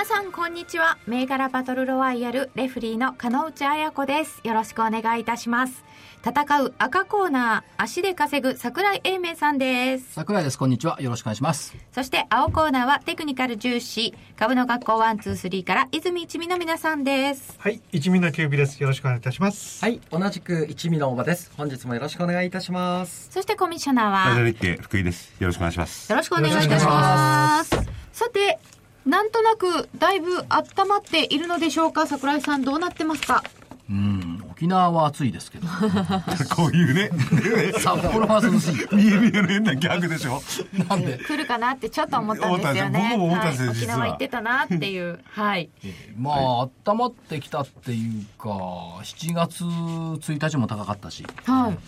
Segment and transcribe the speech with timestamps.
[0.00, 5.84] 皆さんこんにちは銘柄バトルロワイヤルレフリーの金内彩子ですよろしくお願いいたします
[6.26, 18.82] 戦う赤コーナー足で稼ぐ桜井英明さんです桜井ですこんにちはよろしくお願いしますそして青コーナーはテクニカル重視株の学校123から泉一味の皆さんですはい、一味のキュービです。
[18.82, 19.84] よろしくお願いいたします。
[19.84, 21.52] はい、同じく一味の大場です。
[21.58, 23.28] 本日もよろしくお願いいたします。
[23.30, 25.34] そしてコミッショナーラジオは日経福井です。
[25.38, 26.10] よろしくお願いします。
[26.10, 27.70] よろしくお願いいたします
[28.12, 28.58] さて
[29.06, 33.42] なんとなくだいぶ温まっているのでしょうか桜井さんどうなってますか？
[33.88, 34.29] うん。
[34.60, 35.66] 沖縄は暑いですけど。
[36.54, 37.10] こういうね、
[37.80, 38.94] 札幌は涼しい。
[38.94, 40.42] 見え見えの変なギャグでしょ。
[40.86, 41.16] なんで？
[41.16, 43.10] 来るかなってちょっと思ったんですよね。
[43.10, 45.18] 僕も思ったんですよはい、沖縄行ってたなっていう。
[45.24, 45.70] はい。
[46.18, 51.24] まあ、温まってきたっていうか7月1日も高かったし。
[51.46, 51.78] はい。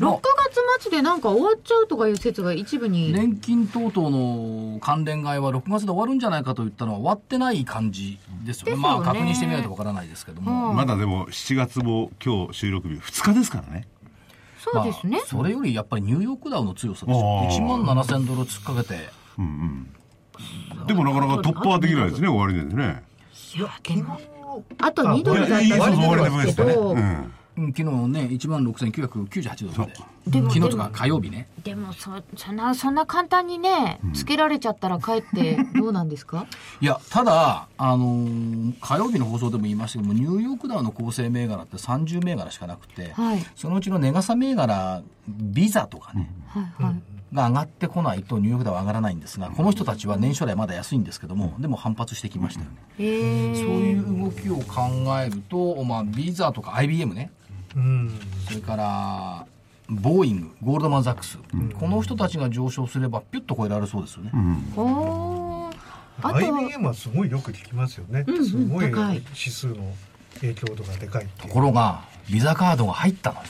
[0.00, 0.28] 6ヶ
[0.78, 3.12] 月末でなんか終わっちゃうとかいう説が一部に。
[3.12, 8.70] 年金等々の関連買いは6月で終わるんじゃないかと言ったのは終わってない感じですよね。
[8.70, 8.82] ですよね。
[8.82, 10.76] まあ確認してみないとわからないですけども、うん。
[10.76, 13.86] まだでも7月も今日収録日2日ですからね。
[14.58, 15.26] そうですねまあ。
[15.26, 18.94] それよりやっぱりニューヨークダウの強さですよあー1万7000ドル突っかけて
[20.86, 23.02] でもなかなか突破はできないですね、終わりですね。
[23.56, 24.18] いや、でも。
[24.78, 26.98] あと2ドルだったいやいいそうそう終わりですけど、うん。
[26.98, 29.98] うん昨日ね1万6998ドルで。
[30.26, 31.48] でも昨日とか火曜日ね。
[31.62, 36.46] でもそ、そんな、そんな簡単にね、つけられちゃったらかえってどうなんですか？
[36.80, 43.44] いやただ、あのー火曜日の放送でも言いましたけどもニューヨークダウの構成銘柄って30銘柄しかなくて、はい。
[43.54, 46.94] そのうちの値傘銘柄ビザとかね、はいはい。
[47.34, 54.88] が上がってこないとニューヨークダウは上がらないんですがこの人たちは年初来まだ安いんですけどもでも反発してきましたよね、えー、そういう動きを考
[55.20, 57.43] えると、まあ、ビザとか IBM ねうん。
[58.48, 59.46] それから
[59.88, 61.38] ボーイングゴールドマン・ザックス、
[61.78, 64.30] この人たちが上昇すればピュッと超えられそうですよね、
[64.76, 65.76] おー。
[66.22, 68.24] あとは IBM はすごいよく聞きますよね。
[68.26, 68.46] うんうん。
[68.46, 69.16] すごい高い。
[69.16, 69.92] 指数の
[70.40, 73.42] 影響度がでかいところがビザカードが入ったのよ。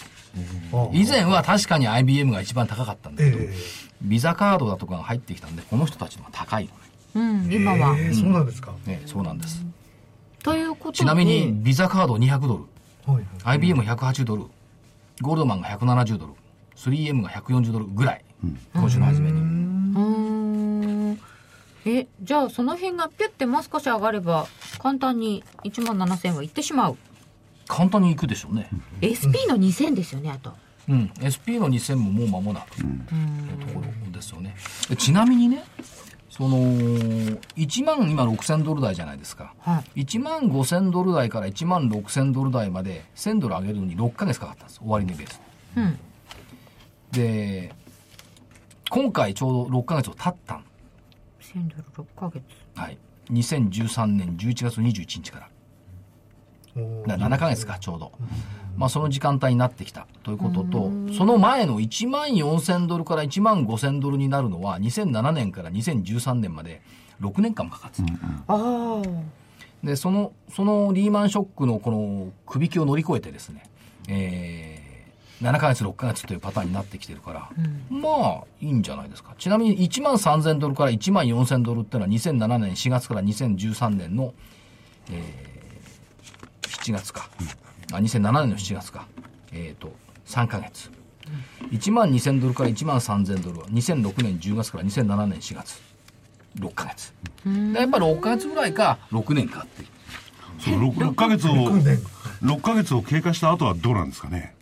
[0.73, 0.91] ああ。
[0.93, 3.53] 以前は確かに IBM が一番高かったんだけど、え
[4.03, 6.77] ビザカードだとかが入ってきたんでこの人たちの方が高いのね。
[7.15, 7.97] うん、今は。
[7.99, 8.73] ええそうなんですか。
[8.87, 9.65] ねそうなんです。
[10.43, 10.99] ということで。
[10.99, 12.65] ちなみにビザカード200ドル
[13.07, 13.59] はいはい。
[13.59, 14.45] IBM180 ドル。
[15.23, 16.33] ゴールドマンが170ドル。
[16.77, 18.25] 3M が140ドルぐらい、
[18.75, 19.41] 今週の初めに。
[19.41, 21.21] うーん。
[21.87, 24.47] えじゃあその辺がピュッてもう少し上がれば
[24.79, 26.97] 簡単に1万7000はいってしまう。
[27.69, 28.69] 簡単にいくでしょうね。
[29.01, 30.53] SP の2000ですよねあと。
[30.89, 31.13] うん。
[31.21, 32.79] SP の2000ももう間もなく。
[32.79, 34.57] のところですよね。
[34.89, 35.65] でちなみにね
[36.37, 40.03] その1万今6000ドル台じゃないですか、はい。
[40.03, 44.81] 1万5000ドル台から1万6000ドル台まで1000ドル上げるのに6ヶ月かかったんです。
[44.85, 45.41] 終値ベース。
[45.77, 45.99] うん。
[47.13, 47.73] で
[48.91, 50.65] 今回ちょうど6ヶ月を経ったん
[51.41, 52.43] 1000ドル6ヶ月。
[52.75, 52.99] はい。
[53.31, 55.49] 2013年11月21日から
[56.77, 58.13] おーだから7ヶ月かちょうど、
[58.77, 60.07] まあ、その時間帯になってきた。
[60.23, 66.83] ということとその前の1万4000ドルから1万5000ドルになるのは2007年から2013年まで
[67.21, 68.05] 6年間もかかってた、
[68.49, 69.03] ああ。
[69.83, 73.65] でそのそのリーマンショックのこの首きを乗り越えてですね、
[74.09, 77.51] えー、7ヶ月6ヶ月というパターンになってきてるから、
[77.91, 79.35] まあいいんじゃないですか。
[79.39, 84.33] ちなみに1万3000ドルから1万4000ドルっていうのは2007年4月から2013年の、
[85.11, 85.54] えー
[86.85, 87.31] 7月か、
[87.93, 89.07] あ2007年の7月か。
[89.53, 89.91] えっ、と
[90.27, 90.91] 3ヶ月、
[91.71, 95.81] 1万2000ドルから1万3000ドルは2006年10月から2007年4月。
[96.59, 97.13] 6ヶ月。
[97.45, 98.99] でやっぱり6ヶ月ぐらいか。
[99.11, 99.83] 6年かって。
[99.83, 99.89] いう
[100.61, 104.55] その 6, 6ヶ月を、6ヶ月を経過した後はどうなんですかね。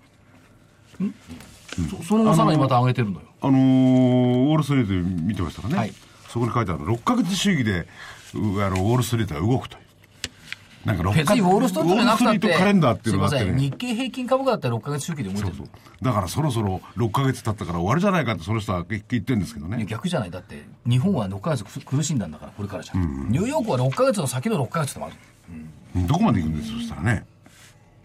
[1.98, 3.26] そその後さらにまた上げてるのよ。
[3.40, 5.76] あのー、ウォールストリート見てましたかね。
[5.76, 5.92] はい。
[6.28, 6.84] そこに書いてある。
[6.84, 7.86] の、6ヶ月主義で、
[8.34, 9.76] うあの、ウォールストリートが動くと。
[10.84, 13.60] なんか6別にウォールストリートじゃなくたってカレンダーっていうのがあってね。
[13.60, 15.68] 日経平均株価だったら6ヶ月周期で動いてるそうそう。
[16.04, 19.84] だからそろそろ6ヶ月経ったから終わるじゃないかってその人は言ってるんですけどね。
[19.86, 20.30] 逆じゃない。
[20.30, 22.98] だって日本は6ヶ月苦しんだんだからこれからじゃ。
[22.98, 25.16] ん、ニューヨークは6ヶ月の先の6ヶ月でもある。
[26.06, 27.24] どこまで行くんですそしたらね。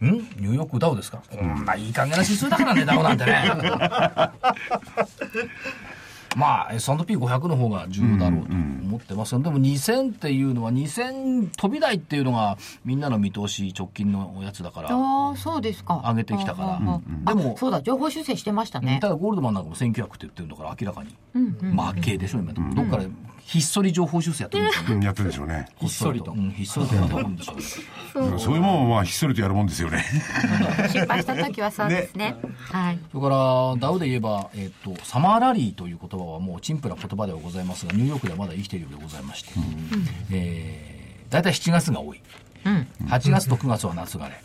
[0.01, 0.05] ん？
[0.11, 3.49] ニューヨークダウですか、こんないい加減な指数だからねダウなんてね
[6.37, 16.03] まあ、S&P500 の方が重要だろうと思ってますが、でも2000っていうのは、2000飛び台っていうのが、みんなの見通し、直近のやつだから、ああそうですか。
[16.05, 17.33] 上げてきたから。
[17.33, 18.99] でもあそうだ情報修正してましたね。
[19.01, 23.07] ただゴールドマンなんかも1900って言ってるんだから、明らかに、負けでしょ、今、どっかで
[23.47, 24.95] ひっそり情報修正やってるんですよね。
[24.95, 25.69] うんやってるんでしょうね。
[25.79, 26.31] ひっそりと。
[26.33, 27.55] うん、ひっそりとやってるんでしょう
[28.31, 28.39] ね。
[28.39, 30.03] そういうもんはまあひっそりとやるもんですよね。
[30.91, 32.35] 失敗した時はそうですね
[32.71, 39.51] はいそれから、ダウで言えば、えっと、サマーラリーという言葉はもう陳腐な言葉ではございますが、ニューヨークではまだ生きているようでございまして、
[40.33, 42.21] えー、大体7月が多い。
[43.05, 44.35] 8月と9月は夏枯れ。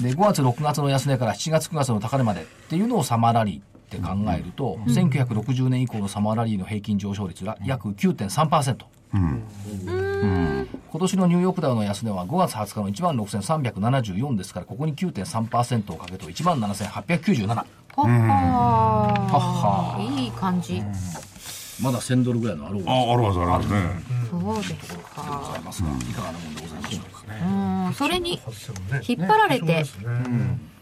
[0.00, 8.84] で、5月、6月の安値から7月、9月の高値までっていうのをサマーラリーって考えると、1960年以降のサマーラリーの平均上昇率が約9.3%。
[9.12, 17.46] 今年のニューヨークダウの安値は5月20日の1万6374ですから、ここに9.3%をかけると1万7897。
[17.48, 17.66] はっ
[17.96, 18.08] は
[19.96, 20.82] はいい感じ。
[21.82, 23.76] まだ1000ドルぐらいのあろうあ、あるはずあるはずね。
[24.30, 27.32] そうですござかいますが、いかがなもんでございましょうか。
[27.32, 27.48] う
[27.88, 28.40] んそれに
[29.06, 29.84] 引っ張られて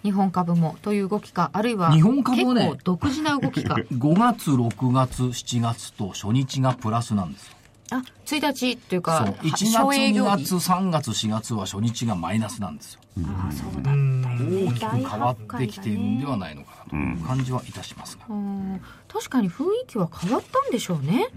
[0.02, 7.54] 日本株もという動きかあるいは日本株はね結構独自な動きか 5月、6月、7月と初日がプラスなんですよ。
[7.90, 9.46] あ1日っていうそかう。
[9.46, 13.00] 1月、省営2業日月、3月、4月は初日がマイナスなんですよ。
[13.22, 18.24] あそうだ大きく変わってきているんではないのかなという感じはいたしますが。
[18.28, 21.28] うん確かに雰囲気は変わったんでしょうね、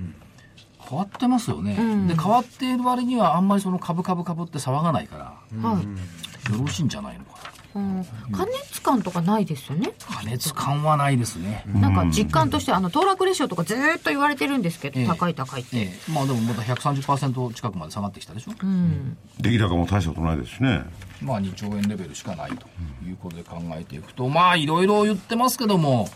[0.87, 1.75] 変わってますよね。
[1.75, 7.57] んで、変わっている割にはあんまりその株株株って騒がないから、はい、よろしいんじゃないのかな。
[7.75, 11.63] うん、過熱感とかないですよね、加熱感はないですね。
[11.67, 18.53] なんか実感としてあの騰落レシオとかずーっと言われてるんですけど、ええ高い高いって、ええ、まあでもまだ130%近くまで下がってきたでしょ。
[18.59, 20.83] うん、出来高も大したことないですしね。
[21.21, 22.67] まあ2兆円レベルしかないと
[23.05, 26.09] いうことで考えていくと、まあいろいろ言ってますけども、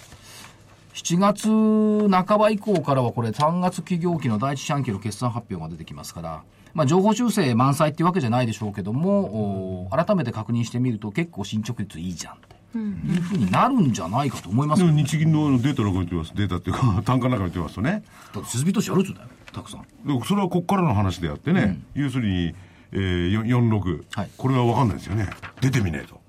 [1.03, 6.44] 7月半ば以降からはこれ3月企業期の第一四半期の決算発表が出てきますから、
[6.74, 12.38] まあ情報修正満載っていうわけじゃないでしょうけども、お改めて確認してみると結構進捗率いいじゃんっ
[12.71, 14.88] ていうふうになるんじゃないかと思いますよ。
[14.88, 16.33] でも日銀のデータの中見てます。
[16.36, 18.04] データっていうか、単価の中見てますとね。
[18.33, 19.81] だって設備投資やるっつうんだよ、たくさん。
[19.81, 22.54] でそれはこっからの話であってね、要するに、
[22.92, 25.30] えー、よ46、はいこれは分かんないですよね。
[25.62, 26.21] 出てみないと。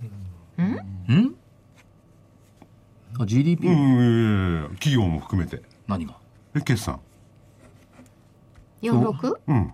[1.12, 1.34] ん？
[3.18, 5.62] あ ?GDP、うん、えー企業も含めて。
[5.86, 6.14] 何が？
[6.54, 7.00] え、決算。
[8.82, 9.36] 46?
[9.46, 9.54] う。
[9.54, 9.72] ん。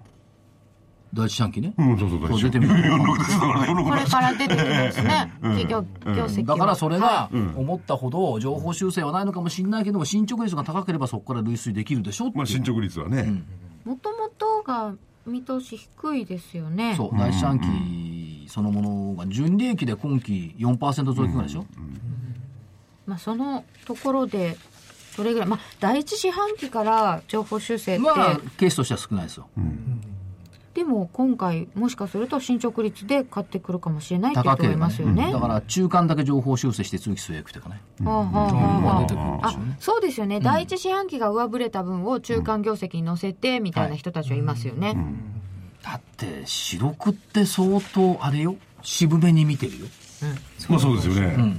[1.14, 1.73] 第一四半期ね。
[1.79, 6.56] うん、そうそう、そう出てみる46ですから、46これから出てきますね、企業業績は。
[6.56, 12.37] だからそれはが思ったほど情報修正はないのかもしれないけども進捗率が高ければそこから類推できるでしょっていう。
[12.38, 13.43] まあ、進捗率はね。
[13.87, 14.93] もともとが
[15.26, 16.94] 見通し低いですよね。
[16.94, 17.19] そう。
[17.19, 21.64] 第一四半期そのものが純利益で今期4%増益ぐらいでしょ、
[23.08, 24.56] まあ、そのところで
[25.16, 29.49] どれぐらい、まあ、第一四半期から情報修正って、まあケースとしては少ないですよ。
[30.75, 35.32] でも今回もしかすると進捗率で買ってくるかもしれないっていう人がいますよね。
[35.32, 39.76] だから中間だけ情報修正して通期末益とかね、はあはあはあまあ出てくるんであしょうね。
[39.81, 44.96] そうですよね、第一四半期が上振れた分を中間業績に乗せてみたいな人たちはいますよね。
[45.82, 48.56] だって四六って相当あれよ。
[48.82, 49.87] 渋めに見てるよ。
[50.69, 51.56] まあ、そうですよね。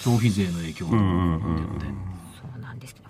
[0.00, 1.86] 消費税の影響とかって
[2.40, 3.00] そうなんですけ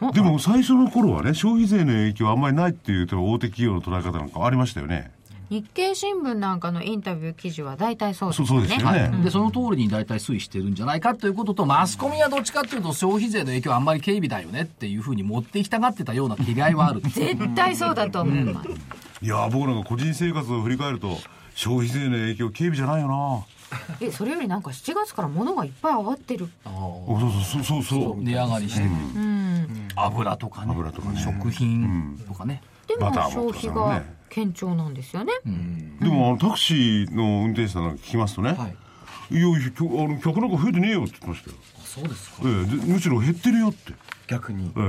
[0.00, 5.10] どでも、最初の頃はね、消費税の影響あんまりないっていうと、大手企業の捉え方なんかありましたよね。
[5.50, 8.68] 日経新聞なんかのインタビュー記事は大体そうですそうよね。
[8.68, 9.24] そうですよね。
[9.24, 18.68] でその通りに大体推移してるんじゃないかということとマスコミはどっちかっていうと消費税の影響はあんまり軽微だよねっていうふうに持っていきたがってたような気概はある絶対そうだと思います。
[19.22, 21.16] いやー僕なんか個人生活を振り返ると、
[21.54, 23.42] 消費税の影響、軽微じゃないよな。
[24.00, 26.48] えそれよりなんか7月から物がいっぱい上がってる。
[26.64, 28.02] おそうそうそうそう。
[28.02, 28.22] そう。
[28.22, 29.88] 値上がりしてる、うん。
[29.96, 30.72] 油とかね。
[30.72, 31.20] 油とかね。
[31.20, 34.02] 食品とかね、でも消費が
[34.34, 35.32] 堅調なんですよね。
[36.00, 38.56] でも、あのタクシーの運転手さんが聞きますとね、
[39.30, 41.56] い、やいや、きょあの客なんか増えてねえよって言ってましたよ。
[41.84, 42.42] そうですか。
[42.44, 42.64] ええ。
[42.64, 43.92] でむしろ減ってるよって。
[44.28, 44.72] 逆に。
[44.76, 44.80] え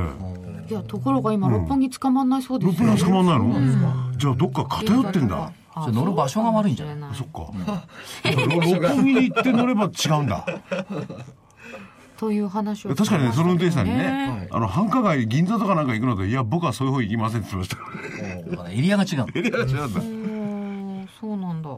[0.70, 0.72] え。
[0.72, 5.52] いやところが今六本木捕まんないそうで6すよ、分捕まんないの、じゃあどっか偏ってんだ。
[5.80, 7.16] あそれ乗る場所が悪いんじゃない？
[7.16, 7.52] そっか。
[8.24, 10.46] 六本木に行って乗れば違うんだ。
[12.18, 18.50] という話を確かにね、その運転手さんにねね、あの、繁華街、銀座とかなんか行くので、いや、僕はそういう方行きませんって言ってました。
[18.52, 19.18] だからエリアが違う。
[19.20, 21.10] のエリアが違うんだ。
[21.22, 21.70] そうなんだ。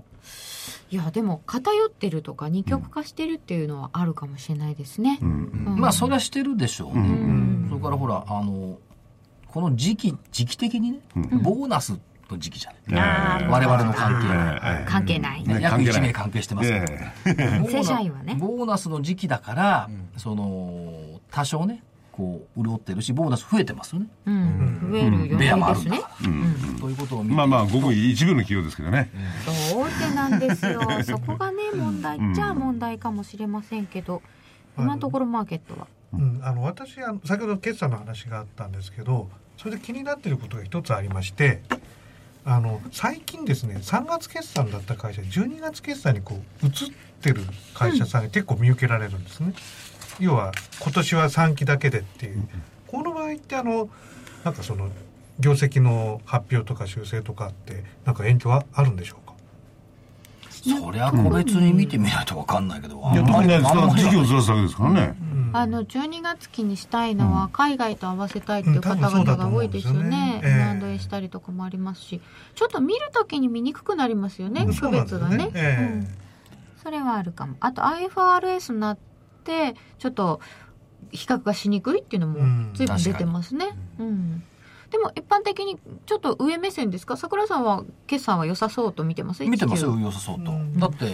[0.91, 5.75] いやでも偏ってるとか二極化してるっていうのはあるかもしれないですね、うん。
[5.79, 6.99] まあそれはしてるでしょう。
[6.99, 8.77] ね、それからほらあの
[9.47, 10.99] この時期時期的にね、
[11.43, 11.97] ボーナス
[12.31, 14.85] の時期じゃない、我々の関係ええ。
[14.87, 16.01] 関係ない、ね約関係ない。
[16.01, 16.69] 1名関係してます。
[16.69, 17.13] から、え。
[17.25, 18.35] ボーナ正社員はね。
[18.39, 24.07] ボーナスの時期だから、その多少ねこう、潤ってるし、ボーナス増えてますよね。
[24.25, 26.79] うん、増える予ベアもあ定でするん。
[26.79, 29.09] ということをまあまあ、ごく一部の企業ですけどね。
[29.69, 30.81] そう大手なんですよ。
[31.03, 34.21] そこがね、問題っちゃ問題かもしれませんけど、
[34.77, 35.87] 今のところマーケットは？
[36.13, 41.61] うん、あの私あの先ほど決算の話があったんですけどそれで気になっていることが一つありまして
[42.43, 46.71] あの最近ですね3月決算だった会社12月決算にこう移っ
[47.21, 47.41] てる
[47.75, 49.53] 会社さんが結構見受けられるんですね、
[50.19, 52.47] 要は今年は3期だけでっていう、
[52.87, 53.89] この場合ってあの
[54.43, 54.89] なんかその
[55.39, 59.17] 業績の発表とか修正とかってなんか影響はあるんでしょう？
[59.17, 59.20] か
[60.61, 63.49] そりゃ個別に見てみないと分かんないけど、いや、特に
[63.95, 65.15] 時期をずらすだけですからね。
[65.53, 69.99] あの12月期にしたいのは海外と合わせたいっていう方々が多いですよね。
[69.99, 70.01] うん。
[70.01, 70.41] 多分そうだと思うんですよね。
[70.43, 70.85] ええ。
[70.85, 72.21] M&A したりとかもありますし、
[72.55, 75.51] ちょっと見るときに見にくくなりますよね、区別がね。
[75.53, 75.83] ええ。
[75.83, 76.07] うん。
[76.81, 77.57] それはあるかも。
[77.59, 78.97] あと IFRS になっ
[79.43, 80.39] て、ちょっと
[81.11, 82.71] 比較がしにくいっていうのもうん。
[82.73, 83.77] 随分出てますね。
[83.99, 84.43] うん。
[84.91, 87.15] でも一般的にちょっと上目線ですか？
[87.17, 89.43] 桜井さんは決算は良さそうと見てます？
[89.45, 90.51] 見てますよ、19良さそうと。
[90.51, 91.05] うんだって、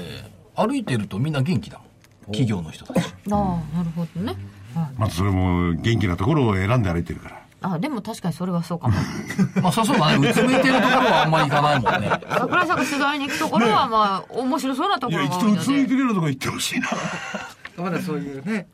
[0.56, 1.88] 歩いてるとみんな元気だもん。
[2.26, 3.06] 企業の人たち。
[3.32, 3.36] あ
[3.74, 4.36] あ、なるほどね。
[4.76, 7.44] はいまたそれも元気なところを選んで歩いてるから。
[7.60, 8.94] あでも確かにそれはそうかも。
[9.62, 10.30] まあ、そうそうだね。
[10.30, 12.10] うつむいてるところはあんまり行かないもんね。
[12.30, 15.88] 桜井さんが取材に行くところはまあ面白そうなといや、ころが一度うつむい多いので。
[15.88, 16.88] てるようなとこ行ってほしいな。
[17.78, 18.68] まだそういうね、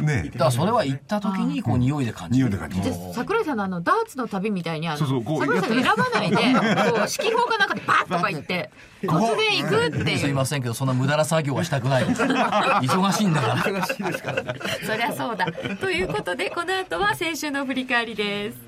[0.00, 2.48] ねだからそれは行った時に、こう、匂いで感じる。
[2.48, 2.84] 匂いで感じる。
[2.84, 8.70] じゃあ桜井さんのあのダーツの旅みたいにあのそうそうこう桜井さんが選ばないでこう指揮法かなんかでバッとか言って
[9.02, 12.22] 突然行くってすいいうませんけど、そんな無駄な作業はしたくないです。
[12.22, 13.56] 忙しいんだから。
[13.56, 14.54] 忙しいですからね。
[14.86, 15.46] そりゃそうだ
[15.80, 18.67] ということでこの後は先週の振り返りです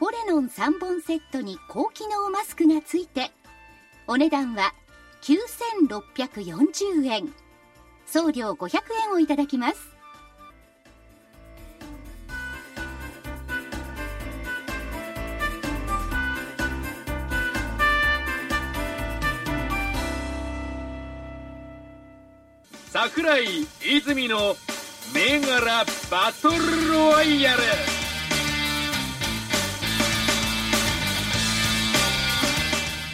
[0.00, 3.30] ポレノン3本セットに高機能マスクがついて
[4.06, 4.72] お値段は
[5.20, 7.30] 9640円。
[8.06, 9.90] 送料500円をいただきます。
[22.88, 24.56] 桜井泉の
[25.14, 27.60] 銘柄バトルロワイヤル。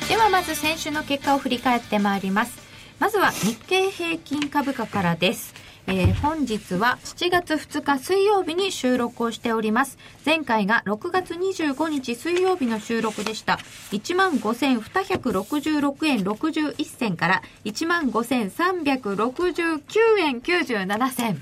[0.09, 2.59] ではまず先週の結果を振り返ってまいります
[3.01, 5.53] まずは日経平均株価からです
[5.89, 9.99] えー本日は7月2日水曜日に収録をしております。
[10.25, 13.61] 前回が6月25日水曜日の収録でした。
[13.93, 21.41] 15,266円61銭から15,369円97銭。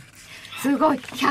[0.65, 0.99] すごい。
[0.99, 1.27] 103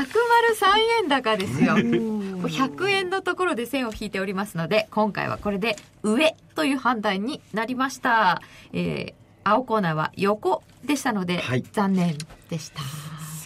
[1.02, 1.74] 円高ですよ。
[1.74, 5.74] 100円のところで線を引いておりますので、今回はこれで
[6.04, 8.40] 上という判断になりました。
[8.72, 12.16] えー青コーナーは横でしたので、はい残念
[12.48, 12.80] でした。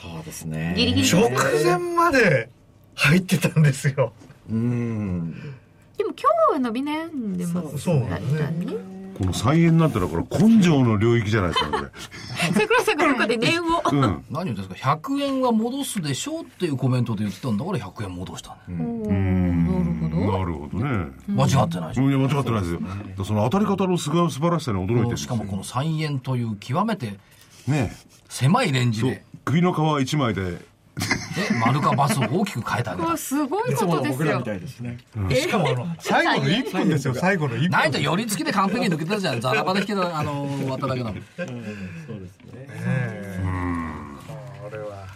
[0.00, 0.74] そうですね。
[0.76, 2.48] ギリギリ直前まで
[2.94, 4.12] 入ってたんですよ
[4.48, 5.32] うん。
[5.96, 8.97] でも今日は伸び悩んでますそうなんだねだね。
[9.18, 11.90] この再演になったら、これ根性の領域じゃないですか、これ。
[12.54, 13.82] 桜井さんがどこで念を。
[13.90, 14.24] うん。
[14.30, 18.84] 何言うんですか？100円は戻すでしょうっていうコメントで言ってたんだから100円戻したね、な
[19.74, 20.38] るほど。
[20.38, 21.06] なるほどね。
[21.26, 22.80] 間違ってないでしょ、いや、間違ってないですよ。
[23.24, 27.18] その当たり方の素素晴らしさに驚いてしかもこの3円という極めて
[27.66, 27.92] ね
[28.28, 29.24] 狭いレンジで。
[29.44, 30.60] 首の皮一枚で、
[30.98, 34.42] で丸かバスを大きく変えてあげたもうすごいことですよ。
[34.42, 34.98] たいですね。
[35.30, 37.14] しかもあの最後の1分ですよ。
[37.14, 37.70] 最後の1分。
[37.70, 41.46] ないと寄り付きで完璧に抜けてたじゃんザラバで引けたあの終わっただけなのにえ
[42.78, 43.38] え
[44.62, 45.06] これは。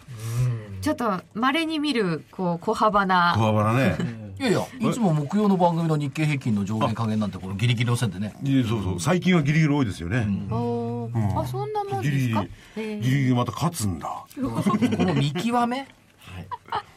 [0.75, 0.81] うん。
[0.81, 3.35] ちょっと稀に見るこう小幅な。
[3.37, 3.97] 小幅なね。
[4.43, 8.35] いやいや、いつも木曜の番組の日経平均の上限加減なんて、このギリギリの線でね。
[8.43, 9.01] いやそうそう。
[9.01, 12.11] 最近はギリギリ多いですよね、あそんなもんですか？
[12.11, 14.09] ギリギリえギリギリまた勝つんだ。
[14.35, 14.41] こ
[15.05, 15.87] の見極め、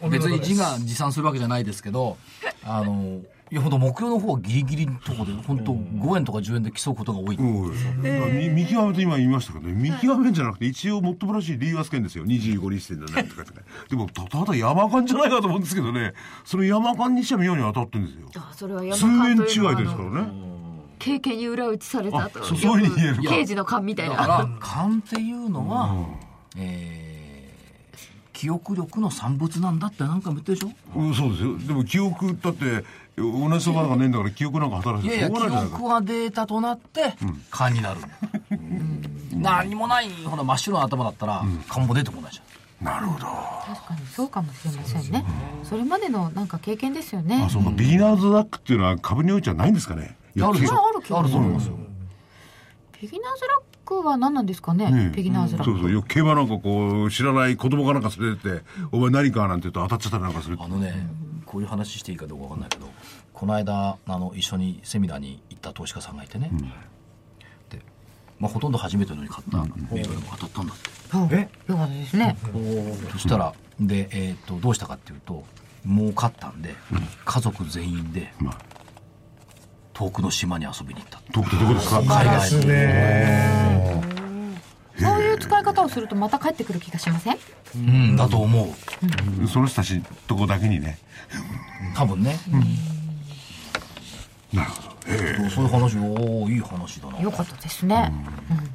[0.10, 2.18] 別に自画自賛するわけじゃないですけど、
[2.64, 3.20] あの、
[3.52, 7.36] いや、ほんと木曜の方はギリギリのとこで、本当5円とか10円で競うことが多い。
[7.36, 7.72] うん
[8.02, 9.74] み見極めと今言いましたけどね。
[9.74, 12.26] 見極めじゃなくて一応もっともらしい理由はつけんですよ。
[12.26, 13.52] 25日線だねとかって。
[13.52, 13.58] ね
[13.90, 16.14] でもたただ山間じゃないかと思うんですけどね。
[16.44, 18.30] その山間にしては妙に当たってるんですよ。
[18.36, 20.28] あそれは山数円間違いですからね。
[20.98, 23.16] 経験に裏打ちされたあとそうそういうふうに言える。
[23.18, 24.16] か刑事の勘みたいな。
[24.16, 25.96] だから、勘っていうのは、
[26.58, 27.06] えー
[28.34, 31.00] 記憶力の産物なんだってなんかも言ってるでしょ？
[31.00, 31.58] うんそうですよ。
[31.58, 32.84] でも記憶だって
[33.18, 34.12] 同じそばがねえん。
[34.12, 34.70] だから記憶なん。
[34.70, 37.16] か働いてしいやいや、記ょうがないじゃないか憶はデータとなって、
[37.50, 38.02] 勘になる。
[39.34, 42.46] 何もない、ほら、真っ白な頭だったら、勘も出てこないじゃん。
[42.86, 45.12] なるほど確かにそうかもしれません。
[45.12, 45.26] ね
[45.64, 46.48] それまでのなん。
[46.48, 49.74] か経験ですよねあそうかビギナーズラックっていうのは株においてはないん。
[49.74, 51.78] ですかねあるでしょあるあると思いますよ。
[52.92, 54.46] ペギナーズラックは何なん。
[54.46, 56.48] ですかねねえペギナーズラックそうそうよく競馬なん。
[56.50, 58.04] かこう知らない子供かなん。
[58.04, 59.62] か連れてってお前何かなん。
[59.62, 60.34] て言うと当たっちゃったりなん。
[60.34, 61.08] かするあのね、
[61.56, 62.90] こういう話していいかどうかわかんないけど、
[63.32, 66.52] この間、あの、一緒にセミナーに行った投資家さんがいてね、
[67.70, 67.80] で、
[68.42, 69.60] まあ、ほとんど初めてのに買った。
[69.96, 70.68] 銘柄が当たったん。
[70.68, 71.36] だって。
[71.36, 71.72] え？
[71.72, 72.36] よかったですね。
[73.14, 75.46] そしたら、で、えっ、と、どうしたかっていうと、
[75.88, 76.76] 儲かったんで、
[77.24, 78.58] 家族全員で、まあ
[79.94, 81.22] 遠くの島に遊びに行った。
[81.32, 82.00] どこどこですか？
[82.02, 84.15] 海外ですね。
[85.00, 87.38] そういう使い方をするとまた帰ってくる気がしません？
[87.76, 88.64] うん、だと思
[89.44, 89.48] う。
[89.48, 90.98] その人たちとこだけにね。
[91.96, 92.38] 多分ね。
[94.54, 94.82] なるほ
[95.44, 95.50] ど。
[95.50, 97.20] そういう話、おーいい話だな。
[97.20, 98.12] よかったですね。
[98.50, 98.70] うん。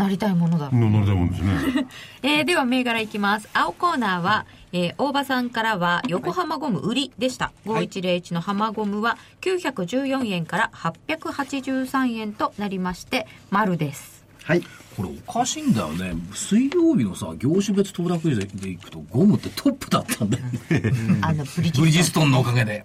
[0.00, 0.70] なりたいものだ。
[0.70, 1.86] の乗りたいもんですね。
[2.22, 3.48] えーでは銘柄いきます。
[3.52, 14.17] 青コーナーは、えー大場さんからは横浜ゴム売りでした、5101の浜ゴムは914円から883円となりまして丸です
[14.48, 14.62] はい。
[14.96, 16.14] これおかしいんだよね。
[16.32, 20.92] 水曜日のさ、業種別騰落ででいくと、ゴムってトップだったんだよね。
[21.20, 22.82] あのブリヂストンのおかげで。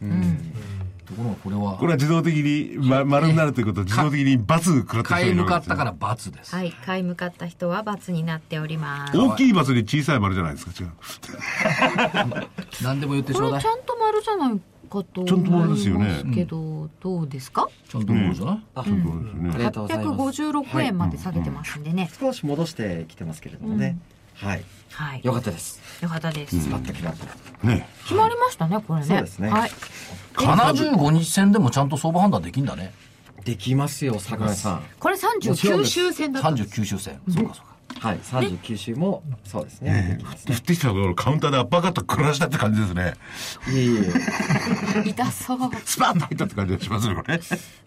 [1.05, 6.53] ところがこれは、これは自動的に、ま、丸になるということは自動的に罰食らってる人買い向かったから罰です。
[6.53, 10.91] はい買い向かった人は×になっております大きい罰に小さい丸じゃないですか違う
[12.83, 13.73] 何でも言ってちょうだいこれち。
[13.73, 14.61] ゃんと丸じゃない
[14.93, 17.67] かとちゃんと丸ですよね思いますけど、どうですか？
[17.89, 20.41] ちゃんと思うじゃない、あ、そうですよねありがとうございます。
[20.41, 23.97] 856円まで下げてますんでね、少し戻してきてますけれどもね。
[24.35, 24.63] はい。
[24.91, 25.81] はいよかったです。
[26.01, 27.67] よかったです、スパッと決まった。
[27.67, 29.71] ね決まりましたねこれねそうですねはい
[30.35, 32.93] 75日線でもちゃんと相場判断できんだね。
[33.43, 34.83] できますよ、桜井さん。
[34.99, 37.19] これ39周線だったんです39周線。
[37.29, 37.72] そうかそうか。
[37.99, 38.17] はい。
[38.19, 40.19] 39週も、そうですね。
[40.47, 43.13] 降ってきたところカウンターでバカッと暮らしたって感じですね。
[43.71, 43.97] いえい
[45.05, 45.09] え。
[45.09, 45.59] 痛そう。
[45.85, 47.39] スパッと入ったって感じがしますねこれ。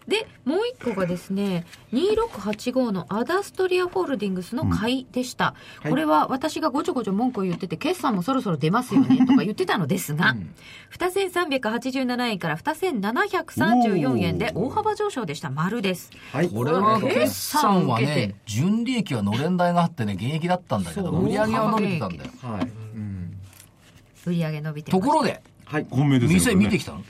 [0.07, 5.89] でもう一個がですね2685のアダストリアホールディングスの買いでした、はい。
[5.89, 10.35] これは私がごちょごちょ文句を言ってて決算もそろそろ出ますよねとか言ってたのですが、
[10.97, 15.49] 2387円から2734円で大幅上昇でした。
[15.49, 16.09] 丸です。
[16.31, 16.49] はい。
[16.49, 18.27] これは決決算は算を受けて。
[18.27, 22.31] ね、純利益はのれん台があってね、現役だったんだけど、売り上げは伸びてたんだよ。
[22.41, 22.61] はい。
[22.95, 23.37] うん。
[24.25, 25.87] 売り上げ伸びてところで、はい。
[25.89, 27.03] 本命ですよ店見てきたの？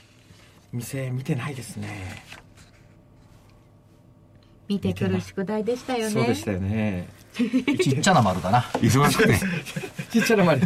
[0.72, 2.22] 店見てないですね。
[4.68, 7.08] 見てくる宿題でしたよねそうでしたよね。
[7.38, 8.60] ちっちゃな丸だな。
[8.80, 9.34] 忙しくて
[10.10, 10.60] ちっちゃなまり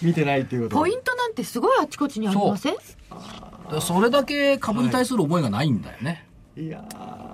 [0.00, 2.74] 見てないっていうことポイントなんてすごいあちこちにありません？
[3.82, 6.26] それだけ株に対する覚えがないんだよね。
[6.56, 6.86] いや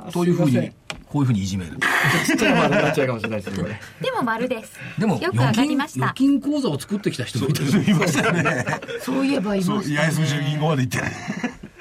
[0.08, 0.74] ーというふうにすません、
[1.10, 1.72] こういうふうにいじめる。
[2.24, 3.80] ちっちゃなまりになっちゃうかもしれないですねこれ。
[4.00, 4.78] でも丸です。
[4.96, 6.06] でも、よくわかりました。
[6.06, 7.64] 預金口座を作ってきた人もいた。
[7.64, 8.66] よいましたよね
[9.02, 11.12] そういえばいそうました八重洲銀行まで行ってね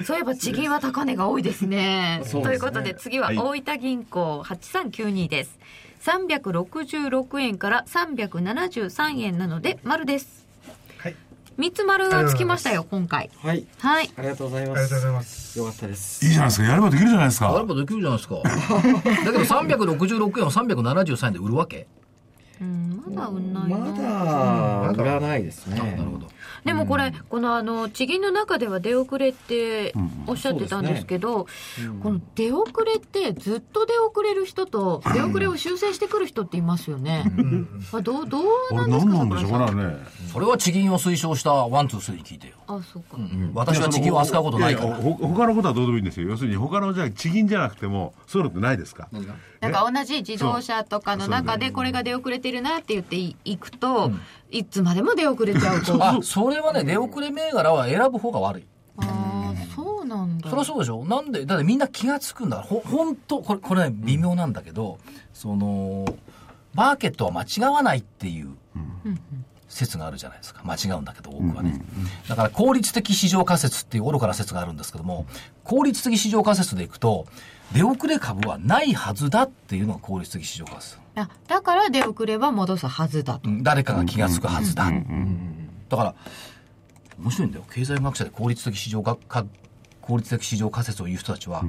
[0.04, 2.22] そういえば地銀は高値が多いですね。
[2.24, 2.42] すね。
[2.42, 3.38] ということで次ははい。
[3.38, 5.58] 大分銀行8392です。
[6.02, 10.39] 366円から373円なので丸です。
[11.60, 11.70] はい。
[11.70, 13.30] 3つ丸がつきましたよ、今回。
[13.42, 14.10] はいはい。
[14.16, 15.58] ありがとうございますありがとうございます。
[15.58, 18.34] よかったですいいじゃないですかやればできるじゃないですかやればできるじゃないですか。
[18.44, 21.86] だけど366円を373円で売るわけ？
[22.60, 23.78] うん、まだ売んないな。
[23.78, 26.26] まだ売らないですねなるほど。
[26.64, 29.94] でもこれ、このあの、地銀の中では出遅れって
[30.26, 31.46] おっしゃってたんですけど、
[32.02, 37.24] この出遅れってずっと出遅れる人と、出遅れを修正してくる人っていますよね。
[37.92, 39.96] あどう、どうなんですか何なんでしょうかね
[40.30, 42.54] それは地銀を推奨したワン、ツー、スリー聞いてよ。
[42.66, 43.16] あ、そうか。
[43.54, 44.90] 私は地銀を扱うことないから。
[44.90, 49.08] ややほ他のことはどうでもいいんですよ要するに他のじゃあ地銀じゃなくてもそういうのってないですか？
[49.60, 54.10] なんか同じ自動車とかの中でこれが出遅れてるなって言っていいくと、
[54.50, 56.02] いつまでも出遅れちゃうと。
[56.02, 58.66] あ、それはね、出遅れ銘柄は選ぶ方が悪い。
[58.96, 60.48] あーそうなんだ。
[60.48, 61.04] そりゃそうでしょ？
[61.04, 64.98] なんでだってみんな気がつくんだほ本当これこれね微妙なんだけど、
[65.34, 66.06] その
[66.74, 68.56] マーケットは間違わないっていう
[69.68, 70.62] 説があるじゃないですか。
[70.64, 71.82] 間違うんだけど多くはね、
[72.28, 75.26] だから効率的市場仮説っていう愚かな説があるんですけども
[75.64, 77.26] 効率的市場仮説でいくと
[77.72, 83.48] 出遅れ株はないはずだっていうのが効率的市場仮説あだから出遅れば戻すはずだと。
[83.48, 84.90] うん誰かが気がつくはずだ。
[85.88, 86.14] だから、
[87.18, 87.64] 面白いんだよ。
[87.72, 89.44] 経済学者で効率的市場がか
[90.00, 91.64] 効率的市場仮説を言う人たちは、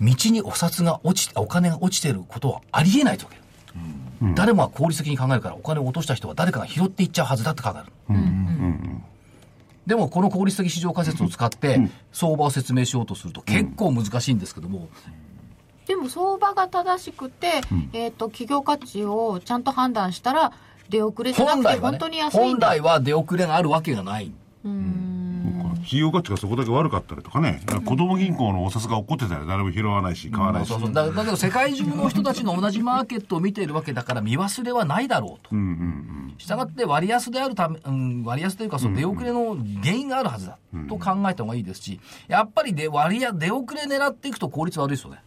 [0.00, 3.38] 道にお札が落ちて、お金が落ちてることはありえないとわけ。
[4.34, 7.92] 誰もが効率的に考えるから、お金を落とした人は誰かが拾っていっちゃうはずだって考える。
[9.86, 14.88] でも、この効率的市場仮説を使って、相場を説明しようとすると結構難しいんですけども、
[15.86, 17.60] でも相場が正しくて、
[17.92, 20.52] えっ、と企業価値をちゃんと判断したら
[20.88, 21.98] 出遅れじゃなくて本来はね。
[21.98, 22.68] 本当に、安い本んだ。
[22.68, 24.32] 来は出遅れがあるわけがない。
[25.86, 30.92] 企業価値がそこだけ悪かったりとかね、子供銀行のお札が落っこってたら誰も拾わないし買わないし、そうそう。
[30.92, 35.54] だだけど世界中の人たちの同じマーケットを見ているわけだから見忘れはないだろうと。
[36.38, 45.22] したがって割安であるため、うん、割安というかその出遅れの原因があるはずだと考えた方がいいですし、やっぱりで割安出遅れ狙っていくと効率悪いですよね。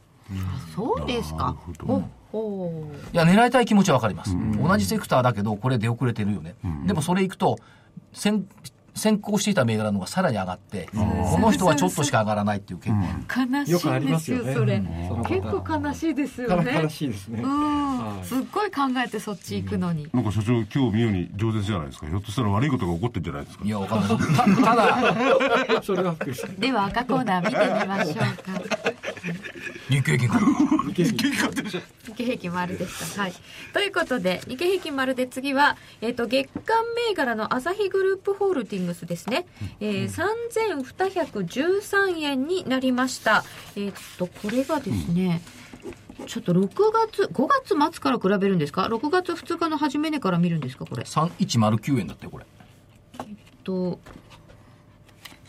[0.76, 1.56] そうですか。
[1.84, 7.58] おおいや狙いたい気持ちはわかります、同じセクターだけどこれ出遅れてるよね、でもそれいくと
[8.14, 8.46] 先
[9.00, 13.70] 先行していた銘柄の方がさらに上がって、この人はちょっとしか上がらないっていう傾向、悲し
[14.04, 14.76] いですよそれ。
[14.76, 14.80] う
[15.20, 15.24] ん。
[15.24, 16.82] 結構悲しいですよね。
[16.84, 17.42] 悲しいですね。
[17.42, 18.24] うん。
[18.24, 22.08] すっごい考えてそっち行くのに、なんか所長今日妙に饒舌じゃないですか。
[22.08, 23.66] ひょっとしたら悪いことが起こってんじゃないですか。
[23.66, 24.08] いやわかんない。
[24.10, 25.82] たただ。
[25.82, 26.60] それは福祉。
[26.60, 28.89] では赤コーナー見てみましょうか
[29.90, 30.46] 日経平均株
[30.94, 31.14] 日
[32.14, 33.24] 経平均丸でした。
[33.24, 33.34] はい。
[33.74, 39.48] ということで、日経平均丸で次は、えっ、と、月間銘柄のアサヒグループホールディングスですね。
[39.80, 43.44] えー、3213円になりました。
[43.76, 45.42] えっ、と、これがですね、
[46.28, 46.70] ちょっと6
[47.12, 52.46] 月、5月末から比べるんですか ?6 月2日の初め値から見るんですかこれ？3109円だってこれ
[53.64, 54.00] と、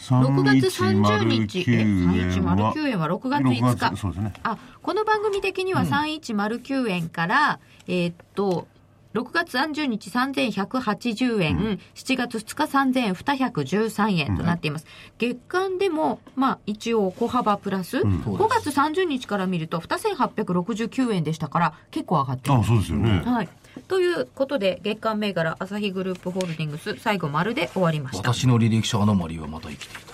[0.00, 3.08] 6月30日、え、3109円は。
[3.08, 4.20] 6月5日。
[4.20, 4.32] ね。
[4.42, 8.66] あこの番組的には3109円から、えーっと
[9.12, 12.64] 6月30日3180円、7月2日
[13.12, 14.86] 3213円となっています。
[15.18, 22.68] 月間でも、まあ一応小幅プラス、5月30日から見ると2869円でしたから結構上がってます。
[22.68, 23.48] そうですよね、はい。
[23.88, 28.32] ということで、月間銘柄、アサヒグループホールディングス、最後丸で終わりました。
[28.32, 30.12] 私の履歴書アノマリーはまた生きていた。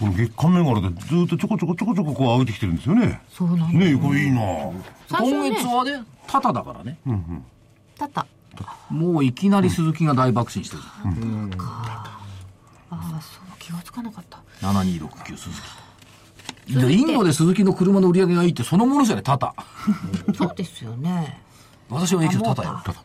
[0.00, 3.20] この月間銘柄でずっとちょこちょこちょこちょここう上げてきてるんですよね。
[3.30, 3.92] そうなんです。
[3.92, 4.40] ねえこれいいな。
[4.42, 4.72] 今
[5.08, 7.10] 最初はね月はねタタだからね、た
[8.06, 8.26] った。
[8.90, 10.82] もういきなり鈴木が大爆心してる、
[12.90, 14.42] ああ、そう、気がつかなかった。
[14.60, 15.82] 7269鈴木。
[16.68, 19.54] でインドで鈴木の車の売り上げがいいってそのものじゃないタタ。
[20.36, 21.40] そうですよね。
[21.88, 23.02] 私の影響タタよタタ。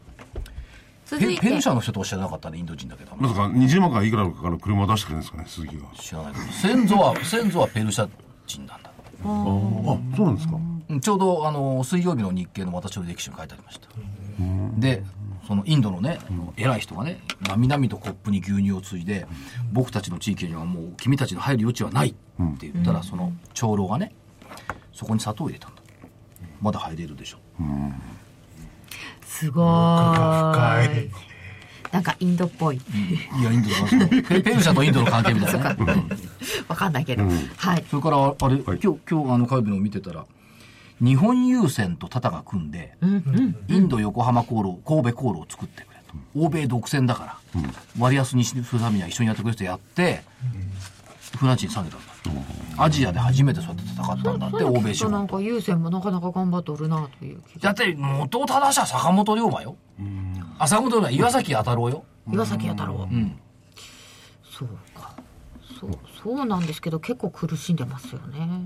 [1.06, 1.42] 続いて。
[1.42, 5.84] ペペルシ、ャの人とは知らなかったねインド人だけどまさか20万からいくらかの車を出してくれるんですかね鈴木が。
[6.00, 6.46] 知らないけど。
[6.46, 8.10] 先祖は先祖はペルシャ
[8.46, 8.92] 人なんだ。
[9.24, 10.56] あそうなんですか。
[10.56, 13.88] うんちょうどあの水曜日の日経の私の歴史に書いてありました。
[14.78, 15.04] で
[15.48, 16.20] そのインドのね
[16.56, 19.28] 偉い人がねなみなみとコップに牛乳をついで
[19.72, 22.14] 僕たちの地域にはもう君たちの入る余地はないっ
[22.58, 24.14] て言ったらその長老がね
[24.94, 25.82] そこに砂糖を入れたんだ。
[26.62, 27.38] まだ入れるでしょ。
[29.22, 31.06] すご深ーい。
[31.06, 31.12] い。
[31.92, 32.78] なんかインドっぽい。
[32.78, 36.04] いやインドだなペペルシャとインドの関係みたいなね。
[36.68, 37.24] わかんないけど。
[37.58, 37.84] はい。
[37.90, 40.26] それからあれ、今日今日あの火曜日のを見てたら
[41.02, 42.98] 日本郵船とタタが組んで、
[43.68, 46.16] インド横浜航路神戸航路を作ってくれと。
[46.36, 47.62] 欧米独占だから、
[48.00, 50.24] 割安にするためには一緒にやってくれってやって、
[51.38, 52.06] 船賃下げたんだ。
[52.78, 57.42] アジアで初めてそうやって戦ったんだって欧米資本なんか優先もなかなか頑張っとるなという。
[57.60, 59.76] だって元を正しは坂本龍馬よ。
[60.60, 62.04] 浅本龍馬岩崎弥太郎よ。
[62.32, 63.08] 岩崎弥太郎。
[63.12, 63.40] うん。
[64.44, 64.68] そう
[65.00, 65.16] か。
[65.80, 65.92] そう、
[66.24, 68.62] そうなんですけど結構苦しんでますよね。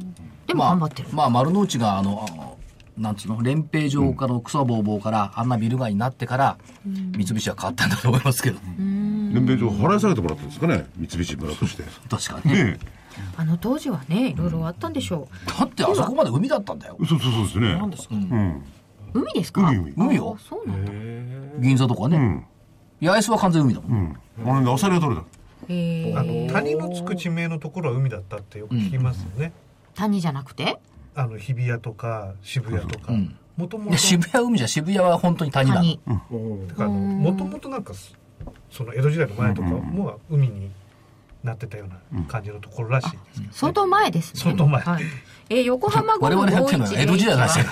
[0.47, 1.09] でも頑張ってる。
[1.11, 2.51] まあ、まあ、丸の内があのあ
[2.97, 11.83] なんつうの連兵場からの草ぼうぼうからあんなビル街になってから三菱は変わったんだと思いますけど、連盟上払い下げてもらったんですかね三菱村として。
[12.09, 12.53] 確かに。
[12.53, 12.79] ね
[13.37, 15.27] あの当時はね、いろいろあったんでしょ
[15.59, 16.97] だってあそこまで海だったんだよ。
[17.01, 17.71] えそうそうそうですね。
[18.11, 18.63] うん
[19.13, 19.19] う。
[19.19, 19.61] 海ですか？
[19.69, 19.93] 海海。
[19.97, 20.37] 海よ。
[20.37, 20.91] あそうなんだ。
[21.59, 22.45] 銀座とかね、うん。
[23.07, 24.51] 八重洲は完全海だもん、うん。
[24.55, 25.29] あれでアサリが取れたへ
[25.65, 26.49] あのえ。
[26.51, 29.53] 谷のつく地名のところは海だったってよく聞きますよね、
[29.95, 30.79] 谷じゃなくて？
[31.15, 35.99] あの日比谷とか渋谷とかうんもともと渋谷海じゃ渋谷は本当に谷だ谷。
[36.07, 38.13] もともとなんかそ
[38.71, 40.71] その江戸時代の前とかも海に
[41.43, 44.39] なってたような感じのところらしいですけど、相当前ですね。
[44.41, 45.03] 相当前はい。
[45.49, 47.65] えー横浜ゴ我ム々やってるのは江戸時代なんですよ。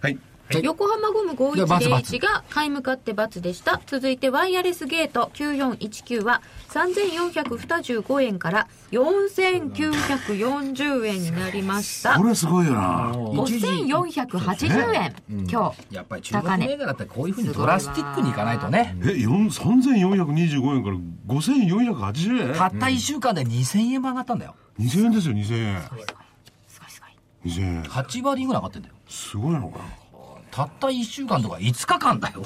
[0.00, 0.18] はい。
[0.60, 3.80] 横浜ゴムじゃあバツバ5101ツが買い向かって×でした。
[3.86, 12.24] 続いてワイヤレスゲート9419は3425円から4940円になりましたこ。
[12.24, 13.12] れすごいよな。
[13.12, 15.14] 5480円、
[15.48, 15.94] 今日。
[15.94, 18.96] やっぱり中国銘柄ってこういうふうにドラスティックにいかないとね。
[19.04, 20.96] え、四3425円から
[21.28, 24.54] 5480円たった1週間で2000円も上がったんだよ。
[24.78, 25.82] 2000円ですよ、2000円。
[25.82, 26.06] すごいす
[27.44, 27.52] ごい。
[27.52, 27.82] 2000円。
[27.84, 28.94] 8割ぐらい上がってんだよ。
[29.08, 29.84] すごいのかな。
[30.52, 32.42] たった1週間とか5日間だよ。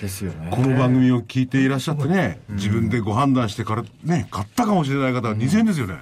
[0.00, 0.50] ですよね。
[0.50, 5.98] この番組を聞いていらっしゃってね、自分でご判断してからね、買ったかもしれない方は2000円ですよね。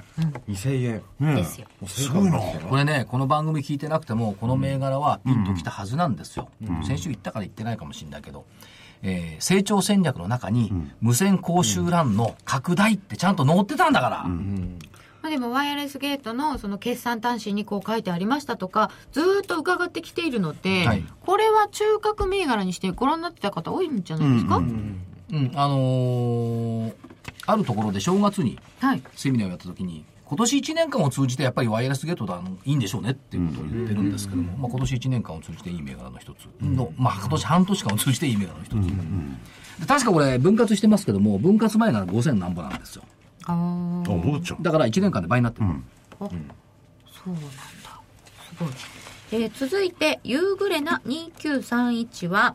[0.49, 1.03] 2000円。
[1.19, 1.67] ねですよ。
[1.89, 2.39] すごいな。
[2.39, 6.49] これね、この番組聞いてなくても、この銘柄はピンときたはずなんですよ。
[6.87, 8.45] 先週言ったから言ってないかもしれないけど、
[9.03, 14.27] えー成長戦略の中に、無線公衆ランの拡大ってちゃんと載ってたんだから。
[15.23, 21.05] まあ、でもワイヤレスゲートのその決算端子にこう書いてありましたとかずーっと伺ってきているので、はい。
[21.21, 25.01] これは中核銘柄にしてご覧になってた方多いんじゃないですか、うん、
[25.55, 26.93] あのー
[27.47, 29.03] あるところで正月にはい。
[29.17, 36.49] セミナーをやった時に、今年1年間を通じてやっぱりワイヤレスゲートだあのいいんでしょうねっていうことを言ってるんですけども、まあ、今年1年間を通じていい銘柄の一つ。
[36.63, 38.73] の、まあ、今年半年間を通じていい銘柄の一つ、
[39.81, 43.03] で確かこれ分割してますけども分割前なら5000何ぼなんですよ
[43.47, 44.13] あー。
[44.13, 44.63] あ、戻っちゃう。
[44.63, 45.67] だから1年間で倍になってる、
[46.19, 47.51] そうなんだ。
[48.49, 48.69] すごい、
[49.33, 52.55] えー続いてユーグレナ2931は、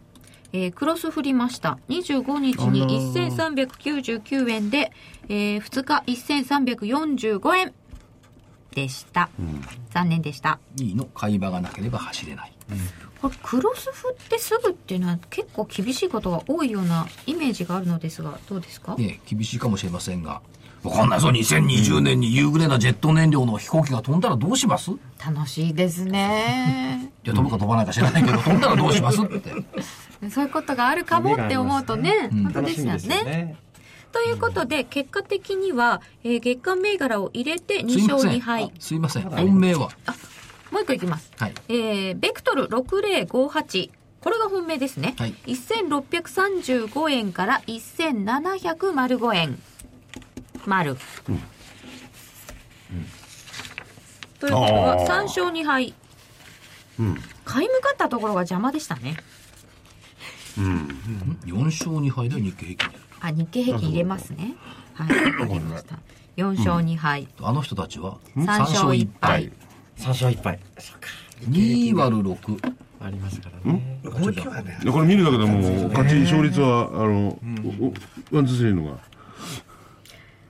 [0.53, 1.77] えークロス振りました。
[1.89, 4.91] 25日に1399円で、
[5.29, 7.73] え2日1345円
[8.71, 9.29] でした、
[9.91, 10.59] 残念でした。
[10.79, 11.05] いいの。
[11.05, 12.53] 買い場がなければ走れない。
[13.21, 20.41] これクロス振ってすぐっていうのは結構厳しいことが多いようなイメージがあるのですがどうですか、ね厳しいかもしれませんが
[20.87, 21.29] わかんないぞ。
[21.29, 24.91] 2020年に夕暮れなジェット燃料の飛行機が飛んだらどうします？
[24.91, 24.95] い
[25.25, 27.11] 楽しいですね。
[27.23, 29.51] や飛ぶか飛ばないか知らないけど飛んだらどうしますって。
[30.31, 33.55] そういうことがあるかもって思うとね本当ですよね。
[34.11, 38.39] ということで、結果的には、えー月間銘柄を入れてす2勝2いません。
[38.39, 38.71] 敗。
[38.79, 39.23] すいません。
[39.23, 39.89] 本命は？
[40.71, 41.31] もう一個いきます。
[41.37, 41.53] はい。
[41.69, 43.89] えー、ベクトル6058。
[44.21, 45.13] これが本命ですね。
[45.19, 45.33] はい。
[45.45, 49.59] 1635円から1705円。
[50.67, 50.95] 丸。
[54.39, 55.93] ということは、あー3勝2敗。
[57.45, 59.17] 買い向かったところが邪魔でしたね。
[60.57, 64.55] 4勝2敗で日経平均あ、日経平均入れますね。
[64.93, 65.99] はい、わかりました。
[66.35, 67.27] 4勝2敗。
[67.41, 69.51] あの人たちは3 3勝勝1 1敗敗。
[69.97, 71.07] 3勝1敗そうか。
[71.49, 73.99] 2割る6ありますからね。
[74.03, 77.39] これ見るだけでもう勝ち勝率はあの、
[78.31, 78.97] ワンツースリーのが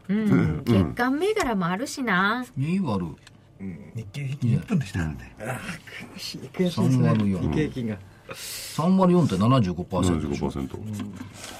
[0.10, 0.64] うん。
[0.66, 2.46] 月間銘柄もあるしな。
[2.58, 3.16] 2割る
[3.96, 5.36] 日経平均1分でしたからね、
[6.16, 6.50] 悔しい。
[6.58, 7.98] です3ね割4日経平均が。
[8.30, 10.70] 3割4って75%でしょ75%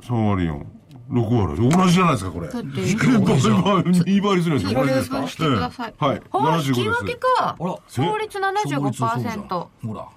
[0.02, 0.63] 3割4
[1.12, 1.69] 6割。
[1.69, 2.47] 同じじゃないですかこれ。
[2.47, 2.67] だって。
[2.67, 5.19] 2倍するんですですか？
[5.21, 5.93] 引きください。
[5.97, 6.21] はい。
[6.32, 7.56] あ、75引き分けか。
[7.88, 9.41] 勝率勝率そうじゃん。
[9.43, 9.67] 75%。
[9.88, 10.08] ほら。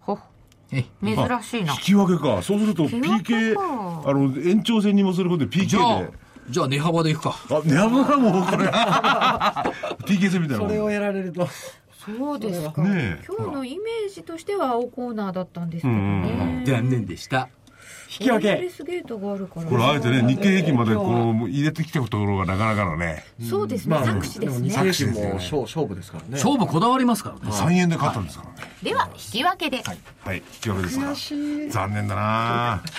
[0.00, 0.18] ほ、
[0.72, 1.72] え珍しいな。
[1.74, 1.78] 引。
[1.78, 2.42] き分けか。
[2.42, 3.60] そうすると PK か。
[4.10, 6.10] あの延長戦にもすることで PK じゃあで
[6.50, 7.36] じゃあ値幅でいくか。
[7.50, 8.66] あ値幅がもうこれ。
[10.06, 11.48] PK 戦みたいなそれをやられると
[12.06, 12.82] そうですか。
[12.82, 16.62] ねえ今日のイメージとしては青コーナーだったんですけどね。
[16.66, 17.48] 残念でした
[18.08, 19.66] 引き分けレスゲートがあるから。
[19.66, 23.96] これあえてね日経平均までこの入れてきたところがなかなかのねそうですね。
[24.04, 24.68] 作詞ですね。
[24.70, 29.82] 日経平均も勝勝負ですからね勝負こだわりますからね3円で勝ったんですからねでは、引き分けで。
[29.82, 31.14] はい引き分けですから
[31.70, 32.82] 残念だな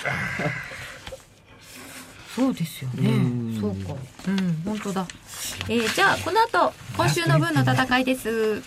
[2.38, 3.58] そうですよね。
[3.60, 3.94] そうか。
[4.28, 5.06] うん、本当だ。
[5.68, 8.62] えー、じゃあ、この後、今週の分の戦いです。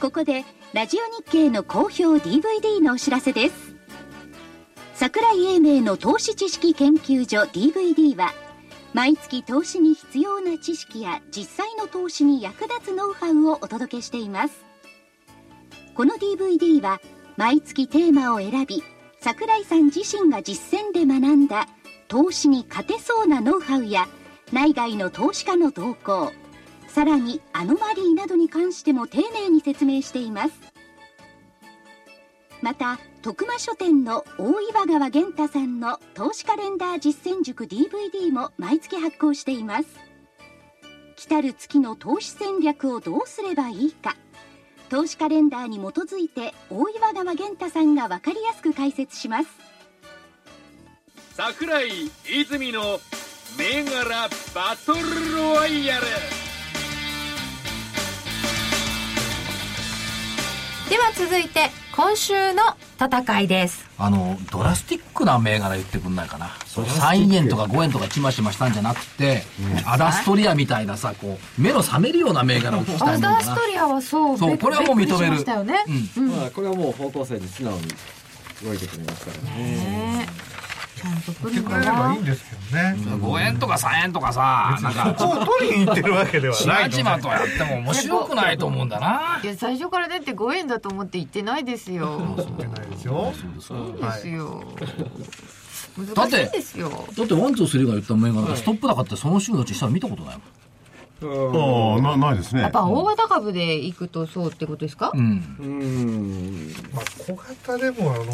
[0.00, 3.54] ここでラジオ日経の好評 DVD のお知らせです。
[4.94, 8.32] 桜井英明の投資知識研究所 DVD は
[8.94, 14.64] 毎月投資に必要な知識や実際の投資に役立つノウハウをお届けしています。
[15.94, 17.00] この DVD は
[17.36, 18.82] 毎月テーマを選び
[19.22, 21.68] 桜井さん自身が実践で学んだ
[22.08, 24.08] 投資に勝てそうなノウハウや
[24.52, 26.32] 内外の投資家の動向
[26.88, 30.52] さらにアノマリーなどに関しても丁寧に説明しています。
[32.60, 39.86] また徳間書店の大岩川源太さんの投資カレンダー実践塾 DVD も毎月発行しています。
[41.16, 44.16] 来たる月の投資戦略をどうすればいいか
[44.92, 49.48] 投資カレンダーに基づいて大岩川源太さんが分かりやすく解説します。
[51.30, 53.00] 桜井泉の
[53.56, 56.04] 銘柄バトルロワイヤル。
[60.90, 62.62] では続いて今週の
[62.98, 63.84] 戦いです。
[63.98, 66.56] あの、ドラスティックな銘柄言ってくんないかな。
[66.64, 69.42] そう3円とか5円とかちまちましたんじゃなくて、
[69.84, 73.36] アダストリアみたいなさ、こう、目の覚めるような銘柄を聞きたいアもんだな。
[73.36, 75.44] ダストリアはそうそうこれはもう認める。
[76.50, 77.88] これはもう方向性に素直に
[78.64, 80.26] 動いてくれますからね。
[80.96, 89.40] ねちゃんと来る言ってくれればいいんですけどね5円とか3円とかさ、なんか、こう取りに行ってるわけではないちまとやっても面白くないと思うんだな。
[89.42, 94.64] いや最初からだって5円だと思って言ってないですよ言ってないですよそうですよ、
[96.14, 100.44] だって難しいですよだってワンツースリーが言った銘柄がストップ高ってその週のうちしたら見たことないもん。
[101.24, 102.70] ああ、な、ないですねやっ。
[102.72, 105.56] ぱ大型株で行くとそうってことですか、うん。
[105.60, 106.74] うん。
[106.92, 108.24] まあ小型でもあの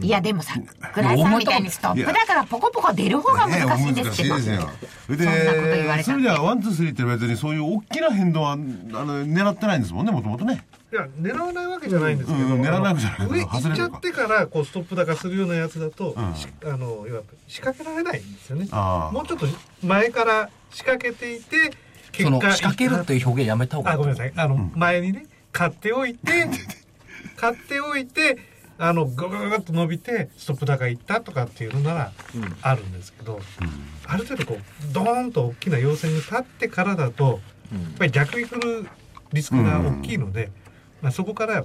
[0.00, 0.54] いやでもさ
[0.94, 4.68] 倉井さんみたいにストップだからポコポコ出る方がね、難しいんで難すけど、しいですよ。
[5.08, 10.64] で、そんなこと言われたそれじゃあ、ワン、ツー、スリーって別にそういう大きな変動は、あの、狙ってないんですもんね、もともとね。
[10.90, 13.28] いや狙わないわけじゃないんですけど、うん狙わないわけじゃない。
[13.28, 16.34] 上行っちゃってからこうストップ高するようなやつだと、うん。
[16.36, 18.68] しあの要は仕掛けられないんですよね。
[18.70, 19.12] ああ。
[19.12, 19.46] もうちょっと
[19.82, 21.72] 前から仕掛けていて
[22.22, 23.96] その、仕掛けるっていう表現やめた方がいい。
[23.96, 24.32] あごめんなさい。
[24.36, 26.48] あの、前にね買っておいて
[27.36, 28.38] 買っておいて
[28.76, 32.12] あのグググッと伸びてストップ高いったとかっていうのなら
[32.62, 33.40] あるんですけど、
[34.06, 37.40] ある程度こうドーンと大きな陽線に立ってからだと、
[37.72, 38.86] やっぱり逆に来る
[39.32, 40.50] リスクが大きいので、
[41.02, 41.64] まあ、そこから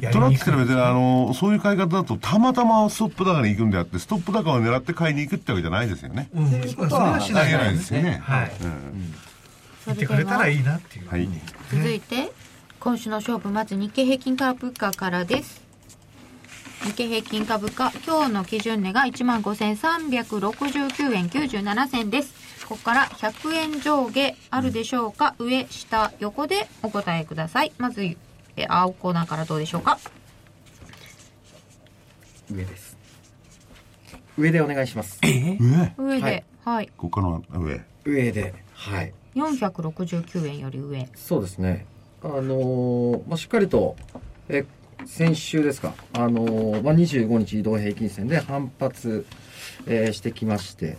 [0.00, 0.44] やりとなっにくい。
[0.44, 6.28] てきたら別に、あの、そういう買い方だと、たまたまストップ高に行くんであって、ストップ高を狙って買いに行くってわけじゃないですよね。
[6.34, 8.20] うん、それはしないありえないですよね。
[8.22, 9.14] はい、うん。
[9.86, 11.28] 言ってくれたらいいなっていう、はい。
[11.70, 12.32] 続いて
[12.80, 15.65] 今週の勝負まず日経平均株価からです
[16.86, 28.16] 日経平均株価今日の基準値が1万5369円97銭ですここから100円上下あるでしょうか、上下横でお答えくださいまずえ
[28.68, 29.98] 青コーナーからどうでしょうか？
[32.50, 32.96] 上です。
[34.38, 35.18] 上でお願いします。
[35.22, 35.92] 上？
[35.98, 37.80] 上ではいはい、ここから上。
[38.04, 38.54] 上で。
[38.74, 39.12] はい。
[39.34, 41.84] 469円より上そうですね。
[42.22, 43.96] あのーまあ、しっかりと、
[44.48, 44.64] え、
[45.04, 49.26] 先週ですか、あのーまあ、25日移動平均線で反発、
[49.86, 50.96] えーしてきまして、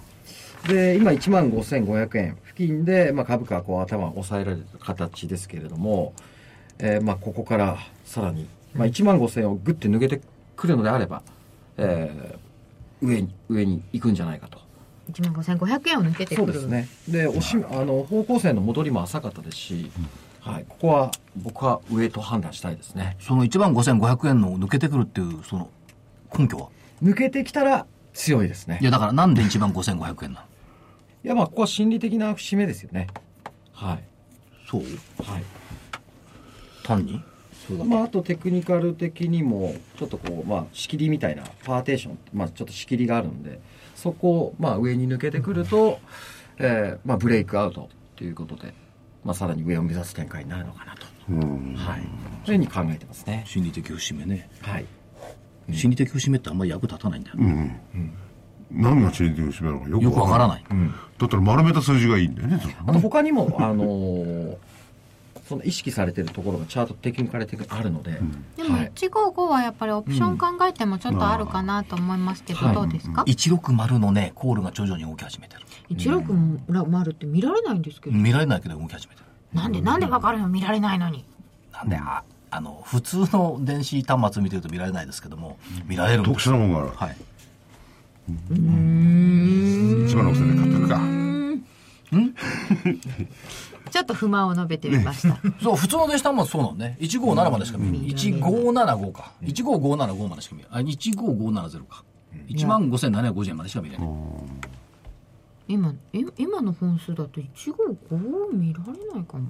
[0.67, 6.13] で、今1万5500円付近で、まあ、株価はこう頭を押さえられる形ですけれども、
[6.79, 10.21] えーまあ、ここからさらに、まあ、1万5000円をグッて抜けて
[10.55, 11.23] くるのであれば、
[11.77, 12.47] えー
[12.99, 14.59] 上に、上に行くんじゃないかと。
[15.11, 16.87] 1万5500円を抜けてくるそうですね。
[17.07, 19.91] で、おしあの方向性の戻りも浅かったですし、
[20.39, 23.17] はい、ここは僕は上と判断したいですね。
[23.19, 25.69] その1万5500円の抜けてくるっていう、その、
[26.37, 26.69] 根拠は？
[27.03, 28.79] 抜けてきたら強いですね。
[28.81, 30.45] いや、だからなんで1万5500円なの？
[31.25, 33.07] いや、まあ、ここは心理的な節目ですよね。
[33.73, 34.03] はい。
[34.69, 34.81] そう？
[35.21, 35.43] はい。
[36.83, 37.21] 単に？
[37.85, 43.59] まあ、あとテクニカル的にも、ちょっとこう、まあ、仕切りみたいな、パーテーション、まあ、ちょっと仕切りがあるんで、
[43.93, 45.99] そこを、まあ、上に抜けてくると、
[46.59, 48.73] えーまあ、ブレイクアウトということで、
[49.23, 51.05] まあ、さらに上を目指す展開になるのかなと。
[51.29, 51.73] うん。
[51.75, 52.01] はい。
[52.45, 53.43] そういうふうに考えてますね。
[53.45, 54.49] 心理的節目ね。
[54.61, 54.85] はい。
[55.71, 57.35] 心理的節目ってあんまり役立たないんだよ。
[57.39, 57.71] うん。
[58.71, 60.63] 何がチェーン的節目なのかよよくわからない。
[61.17, 64.57] だったら丸めた数字がいいんだよね、あと他にも、あのー
[65.47, 68.19] その意識されてるところがチャートテクニカル的にあるので、
[68.57, 72.75] でもはい、155はやっぱりオプション考えてもちょっとあるかなと思いますけど、はい。
[72.75, 75.61] どうですか、160のね、コールが徐々に動き始めてる。
[75.89, 79.27] 160って見られないんですけど、見られないけど動き始めてる。
[79.53, 80.49] なんでなんでわかるの？
[80.49, 81.23] 見られないのに。
[81.71, 86.89] なんで、あ、あの、普通の電子端末見てると見られないですけども、見られるんです特殊なもんがある。
[86.89, 87.15] はい。
[88.51, 90.99] 1万6000で買ってくか。
[93.89, 96.97] ちょっと不満を述べてみました、 そう、普通の電子端末そうなのね。
[96.99, 98.15] 157までしか見えない。
[98.15, 99.31] 1575か。
[99.43, 100.83] 15575までしか見えない。
[100.83, 102.03] あ、15570か。
[102.47, 104.07] 1万5750円までしか見れない。
[105.69, 109.49] 今え今の本数だと155見られないかも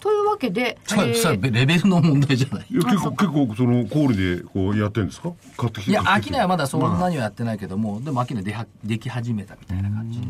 [0.00, 2.66] というわけで、えーレベルの問題じゃない。
[2.68, 5.90] いや、結構、結構、その、コールで、こう、やってるんですか買ってきて。
[5.92, 10.20] いや、買ってきて秋菜はまだそんなにはやってないけども、でも秋菜出はでき始めたみたいな感じ。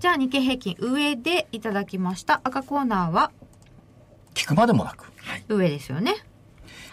[0.00, 3.32] じゃあ日経平均上でいただきました赤コーナーは
[4.34, 5.12] 聞くまでもなく。
[5.48, 6.14] 上ですよね。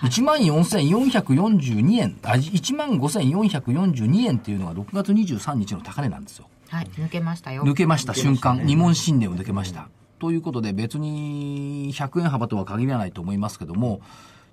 [0.02, 6.50] 14,442円、あ、15,442円っていうのが6月23日の高値なんですよ。
[6.70, 7.64] はい、抜けましたよ。
[7.64, 9.88] 抜けました瞬間、二問新年を抜けました。
[10.20, 14.02] ということで別に100円幅とは限らないと思いますけども、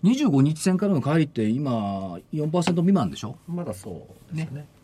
[0.05, 3.37] 25日線からの帰りって今4%未満でしょ？
[3.49, 4.82] まだそうですねはいだから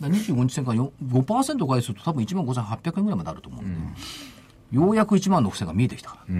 [0.00, 6.34] 25日線から4 5%返すると多分1万5800円ぐらいまであると思うんで、ようやく1万6000が見えてきたから、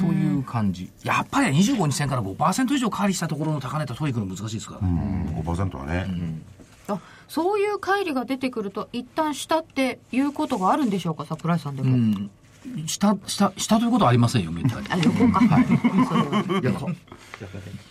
[0.00, 0.90] という感じ。
[1.02, 4.80] やっぱり25日線から5%以上乖離したところの高値と取りに行くの難しいですから。
[4.80, 6.06] 5%はね、
[6.88, 12.28] あそういう乖離が出てくると一旦下っていうことがあるんでしょうか桜井さんでも、
[12.66, 12.86] うん。
[12.86, 14.86] 下、下、下ということはありませんよ、めったに。
[14.90, 15.66] あ横か、はい、
[16.64, 16.90] 横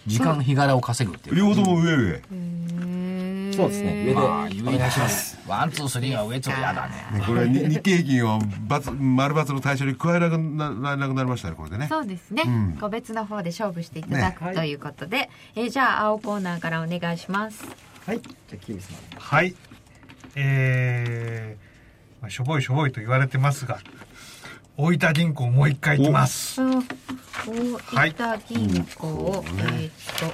[0.06, 1.36] 時間日柄を稼ぐっていう。
[1.36, 2.22] 両方とも上上。
[3.54, 4.04] そうですね。
[4.06, 5.40] 上でまあ、お願いします。
[5.48, 7.24] ワン、ツー、スリーが上と嫌だね。
[7.26, 11.88] これに日経平均を×丸×の対象に加えなくなななくなりましたねこれでね。
[11.88, 12.44] そうですね、
[12.80, 14.54] 個別の方で勝負していただく、ね。
[14.54, 17.64] ということで、えーじゃあ青コーナーからお願いします。
[18.06, 18.22] はい。
[18.22, 19.56] じゃあキービスマンはい。
[20.36, 23.80] えー、まあ、しょぼいしょぼいと言われてますが、
[24.78, 26.62] 大分銀行もう一回行きます。
[26.62, 26.84] 大分
[28.48, 30.34] 銀行、えーっ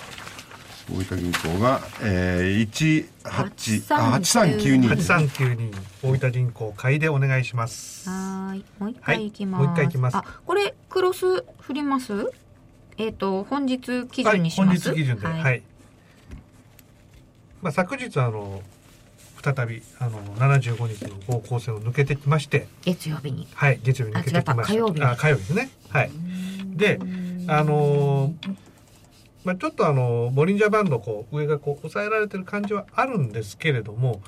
[0.92, 5.74] 大分銀行が、えー、18あ8392 8392 8392
[6.04, 8.04] 大分銀行買いでお願いします。
[8.06, 8.12] と。
[8.12, 8.66] はーい。
[8.80, 10.18] もう一回いきます、はいもう一回いきます。
[10.18, 12.32] あこれクロス振ります？
[12.98, 15.64] えーっと本日基はい、本準にします、日基準で、はい。
[17.62, 18.62] まあ、昨日、あの、
[19.44, 24.74] 再び、あの、75日の方向線を抜けてきまして、月曜日にはい、月曜日に抜けてきました。
[24.74, 25.70] 火曜日あ、火曜日ですね。
[25.90, 26.12] はい。
[26.76, 27.00] で、
[27.48, 28.56] あのー
[29.44, 34.22] まあ、ちょっとあのボリンジャーバンドこう上がこう抑えられてる感じはあるんですけれども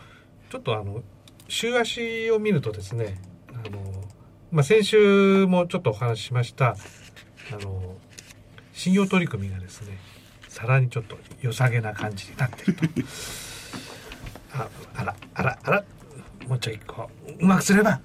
[0.49, 1.03] ちょっとあの
[1.47, 3.21] 週足を見るとですね
[3.53, 3.79] あの、
[4.51, 6.75] まあ、先週もちょっとお話ししました
[7.53, 7.95] あの
[8.73, 9.97] 信用取り組みがですね
[10.49, 12.85] さらにちょっと良さげな感じになってると
[14.55, 15.83] ああらあらあら。
[16.47, 17.99] もうちょいこううまくすれば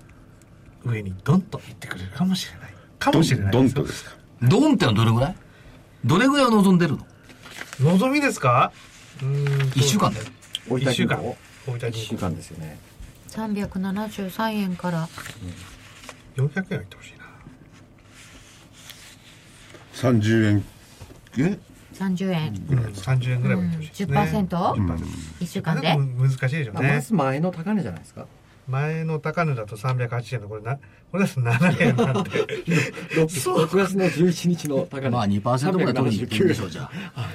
[0.85, 2.75] 上にドンといってくれるかもしれない。
[2.99, 4.17] かもしれないドンとですか？
[4.43, 5.37] ドンってのはどれぐらい？
[6.05, 7.07] どれぐらいを望んでるの？
[7.81, 8.73] 望みですか？
[9.23, 10.21] うーん一週間で
[10.69, 11.19] 大分一週間。
[11.19, 11.37] 大
[11.73, 12.79] 分1週間ですよね。
[13.29, 15.07] 373円から。
[16.37, 17.25] 400円は言ってほしいな。
[20.19, 20.65] 30円。
[21.39, 21.59] え？
[22.01, 24.47] 30円、うん、30円ぐらいは言ってほしいですね、うん。
[24.47, 24.49] 10%?
[24.49, 25.05] 10%
[25.41, 25.95] 一週間で？
[25.97, 28.27] 難しいでしょうまねず前の高値じゃないですか？
[28.69, 30.79] 前の高値だと380円のこれな
[31.11, 35.11] これだと7円なんで 6, 6月の11日の高値。
[35.11, 37.31] まあ2%ぐらい取りに行でしょう、じゃあ。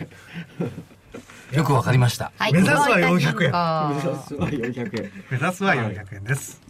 [1.56, 2.32] よくわかりました。
[2.38, 2.54] はい。
[2.54, 5.12] 目指すは大分銀400円行目指すは400円。
[5.30, 6.62] 目指すは400円です。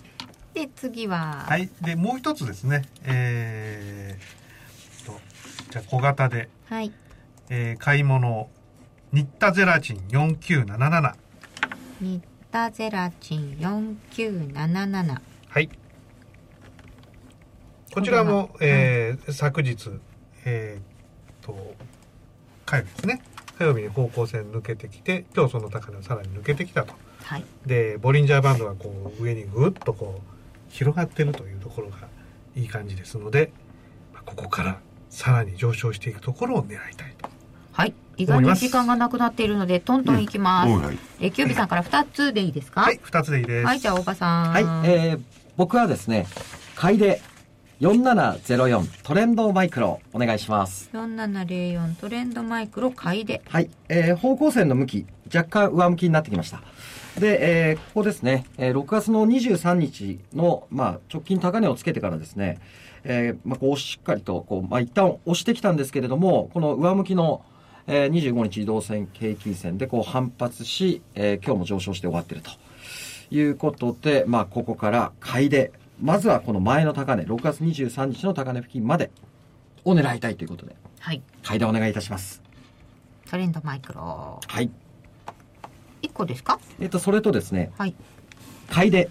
[0.55, 1.69] で次は、はい。
[1.81, 2.83] でもう一つですね。
[3.03, 5.19] えー、と
[5.69, 6.91] じゃあ小型で、はい
[7.49, 8.49] えー買い物
[9.11, 11.13] 新田ゼラチン4977
[12.01, 15.69] 新田ゼラチン4977はい。
[17.93, 19.89] こちらも、えー昨日、
[20.43, 21.75] えー、と、
[22.65, 23.21] 火曜日ですね。
[23.57, 26.93] 火曜日に方向線抜けてきて、今日その高値をさらに抜けてきたと。
[27.23, 30.21] はいで、ボリンジャーバンドがこう、上にぐっとこう、
[30.69, 31.97] 広がってるというところが
[32.55, 33.51] いい感じですので、
[34.13, 34.79] まあここから
[35.09, 37.24] さらに上昇していくところを狙いたいと。
[37.75, 37.93] はい。
[38.17, 40.81] 意外に時間がなくなっているのでトントンいきます、うん。
[40.81, 40.97] はい。
[41.19, 42.81] えキュービさんから2つでいいですか？
[42.81, 43.65] はい、二つでいいです。
[43.67, 44.51] はいじゃあ大場さん。
[44.51, 45.21] はい、えー、
[45.57, 46.25] 僕はですね
[46.75, 47.21] 買いで
[47.81, 50.89] 4704トレンドマイクロお願いします。
[50.93, 56.61] 4704トレンドマイクロ買いではい、えー、方向線の向き若干上向きになってきました。
[57.19, 62.59] で、えーここですね、えー6月の23日の、まあ、直近高値をつけてからですね、
[63.03, 67.43] えーまあ、こうしっかりとこう、まあ、一旦押してきたんですけれどもこの上向きの、
[67.87, 72.51] えー25日移動線平均線でこう反発し、えー今日も上昇して終わっていると。
[73.31, 79.09] いうことで、まあ、ここから買いでまずはこの前の高値6月23日の高値付近まで
[79.83, 81.21] を狙いたいということではい。
[81.43, 82.41] 買いでお願いいたします。
[83.29, 84.39] トレンドマイクロ。
[84.47, 84.69] はい。
[86.03, 86.59] 1個ですか？
[86.79, 87.95] えっとそれとですねはい。
[88.69, 89.09] 買いで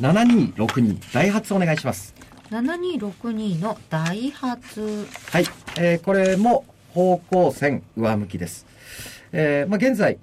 [0.00, 2.14] 7262ダイハツお願いします。
[2.50, 5.06] 7262のダイハツ。
[5.30, 5.44] はい、
[5.78, 6.64] えーこれも
[6.94, 8.66] 方向線上向きです、
[9.32, 10.18] えーまあ、現在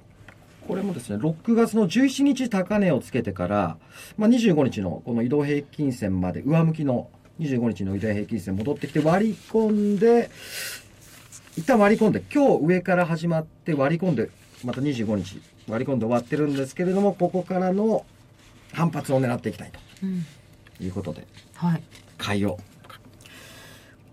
[0.67, 3.77] これもですね6月の17日高値をつけてから、
[4.17, 7.09] まあ、25日のこの移動平均線まで上向きの
[7.39, 10.29] 25日の移動平均線戻ってきて割り込んで
[11.57, 14.29] 一旦割り込んで今日上から始まって割り込んで
[14.63, 18.05] また25日割り込んで終わってるんですけれどもここからの
[18.71, 20.25] 反発を狙っていきたいとうん。
[20.79, 21.83] いうことではい。
[22.17, 22.57] 買いを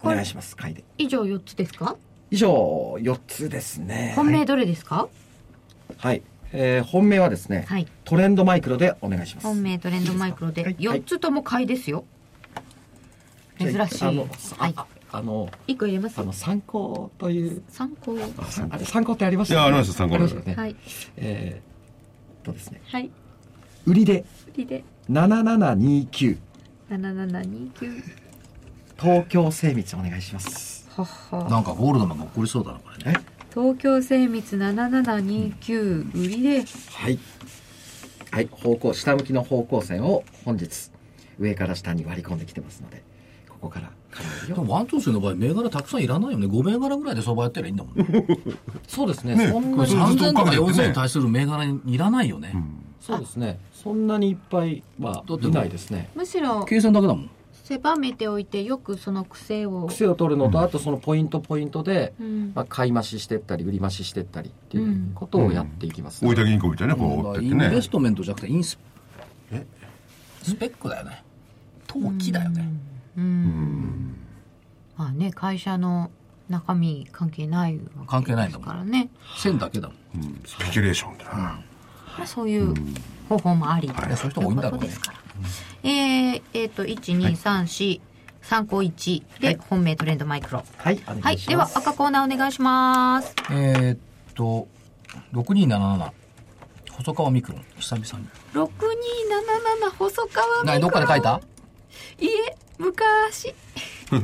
[0.02, 0.82] お願いします買いで。
[0.96, 1.96] 以上4つですか？
[2.30, 4.12] 以上4つですね。
[4.16, 5.08] 本命どれですか？
[5.96, 6.22] はい、
[6.52, 7.86] えー本命はですね、はい。
[8.04, 9.46] トレンドマイクロでお願いします。
[9.46, 10.76] 本命トレンドマイクロではい。
[10.76, 12.04] 4つとも買いですよ。
[13.58, 14.04] 珍しい。
[14.04, 14.74] あのはい。
[14.76, 16.18] ああの1個入れます？
[16.20, 17.62] あの参考という。
[17.70, 18.14] 参考。
[18.70, 20.76] あれ参考ってありましたいやありました参考ありましたよね、はい。
[21.16, 22.82] えー、とですね。
[22.84, 23.10] はい。
[23.86, 24.24] 売りで。
[24.54, 24.84] 売りで。
[25.10, 26.38] 7729
[26.90, 28.02] 7729
[29.00, 30.46] 東京精密お願いします。
[30.48, 30.77] はは
[31.48, 33.14] なんかゴールドマンが起こりそうだなこれね。
[33.18, 33.38] え？
[33.54, 36.64] 東京精密7729売りで。
[36.92, 37.18] はい。
[38.30, 40.90] はい方向下向きの方向線を本日
[41.38, 43.02] 上から下に割り込んできてますので
[43.48, 43.90] ここから
[44.46, 46.46] でもワントースの場合銘柄たくさんいらないよね。
[46.46, 48.26] 5銘柄ぐらいで相場やったらいいんだもんね。
[48.88, 49.34] そうですね。
[49.34, 52.54] ねそんなに3000とかずっと追っかけてね4000に対する銘柄にいらないよね、
[53.00, 53.60] そうですね。
[53.72, 56.10] そんなにいっぱいはだっていないですね。
[56.14, 57.30] むしろ計算だけだもん
[57.68, 59.86] 狭めておいてよくその癖を。
[59.88, 62.52] 癖を取るのと、あとそのポイントポイントで、うん。
[62.54, 68.78] まあ、買い増ししてったり売り増ししてったりっていうことをやっていきます、大分銀行みたいなねこう追ってってインベねストメントじゃなくてインス
[70.42, 71.22] スペックだよね。
[71.86, 72.68] 投機だよね、
[73.18, 74.16] うん。
[74.96, 76.10] まあね会社の
[76.48, 80.24] 中身関係ない関係ないんだからね線だけだもん。
[80.24, 80.42] うん。
[80.46, 81.62] スペキュレーションだな、ま
[82.22, 82.74] あそういう
[83.28, 83.88] 方法もあり。
[83.88, 84.88] といやそういう人多いんだろうね
[85.82, 88.00] えー、えーと1234
[88.42, 90.64] 参考1で本命トレンドマイクロ。
[90.78, 93.34] はいおはい願いします、では赤コーナーお願いします。
[93.50, 93.98] えー、っ
[94.34, 94.66] と
[95.32, 96.10] 6277
[96.92, 97.64] 細川ミクロン。
[97.78, 98.28] 久々に。
[98.54, 101.40] 6277細川何どっかで書いた？
[102.20, 103.54] いえ昔。
[104.10, 104.18] 好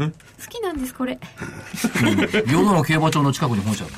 [0.48, 1.18] きなんですこれ。
[1.92, 3.94] 平等の競馬場の近くに本社ある。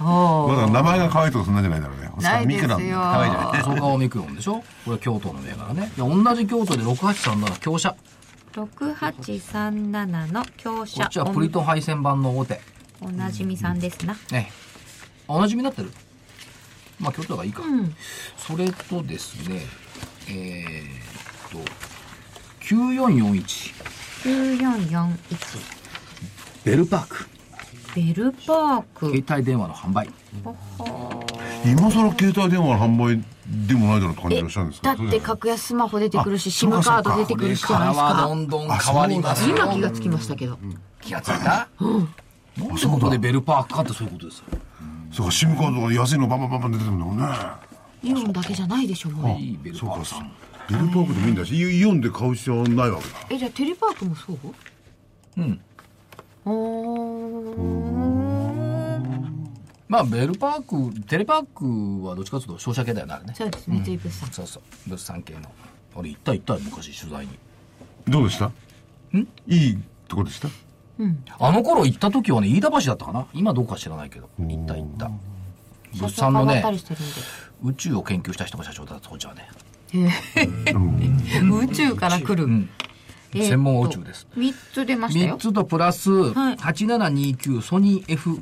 [0.00, 2.68] おまだ名前が可愛いとかそんなんじゃないだろうねないですよ。
[2.78, 3.62] ミクロン可愛いじゃない。
[3.62, 4.62] 細川ミクロンでしょ？
[4.84, 5.92] これ京都の銘柄ね。
[5.96, 7.94] いや同じ京都で6837強者。
[8.54, 12.60] 6837の強こ者っちはプリトン配線版の大手。
[13.00, 14.16] おなじみさんですな。
[14.32, 14.50] ね
[15.28, 15.92] おなじみになってる？
[16.98, 17.94] まあ京都がいいか、うん。
[18.36, 19.62] それとですね
[20.28, 21.70] えー、っと
[22.64, 23.74] 9441
[24.24, 25.14] 9441
[26.64, 27.28] ベルパーク。
[27.94, 29.06] ベルパーク。
[29.06, 30.10] 携帯電話の販売
[31.64, 33.22] 今更携帯電話の販売
[33.66, 38.04] でもないだろうって感じえがしたんですだって格安スマホ出てくるしあ SIM カード出てくるしじゃないですか。
[38.04, 39.56] はどんどん変わりますよ。
[39.56, 40.58] 今気がつきましたけど。
[41.00, 44.44] 気がついた、なんてことでベルパークかってそういうことですよ。
[45.12, 47.26] そうか SIM カードが安いのバンバンバンバン出てるんだもんね。
[48.02, 49.38] イオンだけじゃないでしょもう。
[49.40, 50.30] いいベルパークさん。
[50.68, 53.14] ベルパークでもいいんだしイイオンで買う必要はないわけだ。
[53.30, 54.36] えじゃあテレパークもそう？
[55.38, 55.60] うん。
[56.44, 58.17] おー
[59.88, 63.34] まあベルパークテレパークはどっちかというと商社系だよねあれね。
[63.36, 64.62] そうです三井物産そうそう。
[64.90, 65.40] 物産系の。
[65.94, 67.38] 俺行った行ったよ昔取材に。
[68.06, 68.46] どうでした？
[68.46, 68.52] ん？
[69.46, 70.48] いいとこでした？
[71.38, 73.26] あの頃行った時はね飯田橋だったかな。
[73.32, 75.10] 今どうか知らないけど行った行った。
[75.98, 76.62] 物産のね
[77.62, 79.48] 宇宙を研究した人が社長だった当時はね。
[81.64, 82.68] 宇宙から来る、ん。
[83.32, 84.26] えーと専門は宇宙です。
[84.36, 86.56] 3つ出ました3よつとプラスはい。
[86.56, 88.38] 8729ソニー F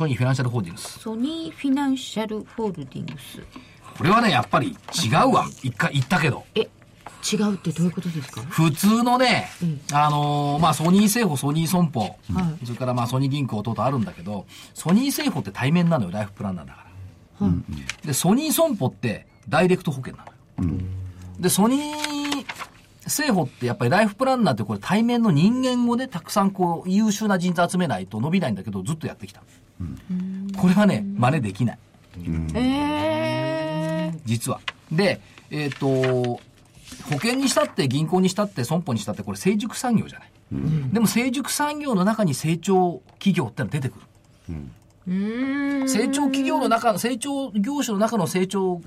[0.00, 0.98] ソニーフィナンシャルホールディングス。
[0.98, 3.42] ソニーフィナンシャルホールディングス。
[3.98, 5.46] これはねやっぱり違うわ。
[5.62, 6.46] 一回言ったけど。
[6.54, 6.60] え
[7.30, 8.40] 違うってどういうことですか？
[8.48, 9.50] 普通のね、
[9.92, 12.08] あのーまあ、ソニー政府、ソニー損保、は
[12.62, 12.64] い。
[12.64, 16.86] それからまあソニー銀行等々あるんだけど、ソニー政保って対面なのよ、ライフプランなんだか
[17.42, 17.48] ら。
[18.02, 20.78] で、ソニー損保ってダイレクト保険なのよ。
[21.38, 22.46] で、ソニー
[23.04, 29.42] 政保ってやっぱりライフプランナーってこれ対面の人間をね、たくさんこう優秀な人材集めないと伸びないんだけど、ずっとやってきた。
[30.56, 31.78] これはね、真似できない。
[32.54, 34.60] え実は。
[34.90, 35.20] で、
[35.50, 36.40] えっ、と、保
[37.12, 40.30] 険にしたって銀行にしたって損保にしたってこれ成熟産業じゃない。
[40.92, 44.00] でも成熟産業の中に成長企業ってのは出てくる。
[45.08, 48.80] ー、うん成長企業の中、成長業種の中の成長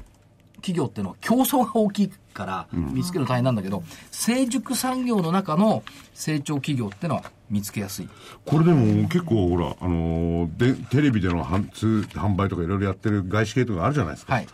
[0.63, 5.83] 企業っていうのは競争が大きいから見つけるの大変なんだけど、成熟産業の中の
[6.13, 8.09] 成長企業っていうのは見つけやすい。
[8.45, 14.47] これでも結構ほら、あのーでテレビでの販通販売とかいろいろやってる外資系とかあるじゃないですか、はい。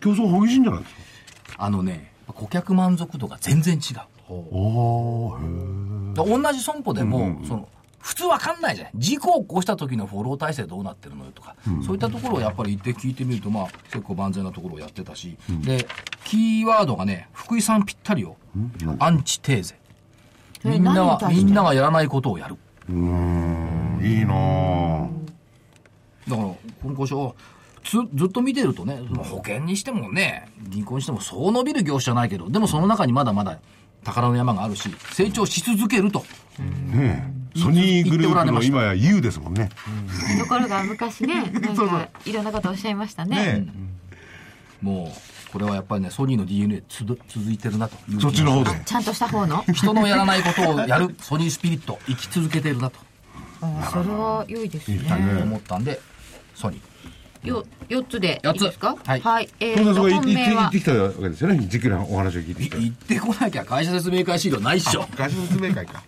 [0.00, 1.64] 競争激しいんじゃないですか？
[1.64, 3.98] あのね、顧客満足度が全然違う。
[4.28, 7.68] おーへ同じ損保でも、その、
[8.06, 8.92] 普通わかんないじゃない。
[8.94, 15.88] 事故を起こした時のフォロー体制どうなってるのよとか、そういったところをやっぱり言って聞いてみると、まあ、結構万全なところをやってたし、で、
[16.24, 18.36] キーワードがね、福井さんぴったりよ。
[19.00, 19.80] アンチテーゼ。
[20.64, 22.56] えみんなが、みんながやらないことをやる。
[22.88, 25.08] えいいなぁ
[26.28, 27.34] だから、この交渉、
[27.82, 33.58] つずっと見てるとね、その保険にしてもね、銀行にしてもそう伸びる業種じゃないけど、でもその中にまだまだ
[34.04, 36.20] 宝の山があるし、成長し続けると。
[36.60, 39.70] ねえソニーグループの今や U ですもんね。
[40.38, 43.36] ところが昔ね、 なんかいろんなことおっしゃいましたね。
[43.36, 43.66] ね
[44.82, 45.12] も
[45.48, 48.70] う、これはやっぱりね、ソニーの DNA つど続いてるなというえそっちの方で。
[48.84, 49.64] ちゃんとした方の？
[49.72, 52.98] 人のやらないことをやるソニースピリット、生き続けてるなと
[53.62, 55.00] あそれは良いですね。
[55.42, 55.98] 思ったんで、
[56.54, 57.48] ソニー。
[57.48, 58.96] よ、四つでい四ついですか？
[59.06, 59.48] はいはい。
[59.60, 60.66] えーと、そこ行って行本命は？
[60.68, 61.66] ってきたわけですよね。
[61.68, 62.76] じっくりお話を聞いてきた。
[62.76, 65.06] 行ってこなきゃ会社説明会資料ないっしょ。
[65.16, 66.02] 会社説明会か。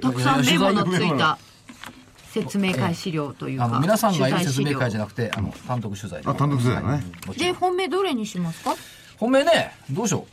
[0.00, 1.38] たくさんメモのついた
[2.32, 3.64] 説明会資料というか。
[3.64, 7.02] あの、皆さんがいる説明会じゃゃなくて、あの、単独取材であ、単独取材だね。
[7.38, 8.74] で、本命どれにしますか？
[9.16, 10.26] 本命ね、どうしよ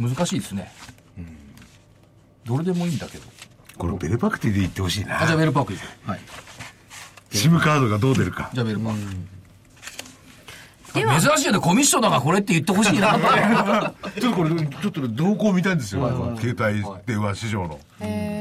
[0.00, 0.02] う。
[0.08, 0.72] 難しいですね。
[2.44, 3.24] どれでもいいんだけど。
[3.78, 5.36] これベルパクティで行ってほしいあ、じゃあな。
[5.36, 6.10] ベルパーク行こう。
[6.10, 6.20] はい。
[7.32, 8.50] シムカードがどう出るか。
[8.54, 8.94] じゃあベルパー
[10.92, 10.98] ク。
[10.98, 13.12] では珍しいよね、コミッショナーがこれって言ってほしいな。
[14.18, 16.36] ちょっとこれ、ちょっとね動向見たいんですよ。
[16.40, 17.78] 携帯電話市場の。
[18.00, 18.35] えー、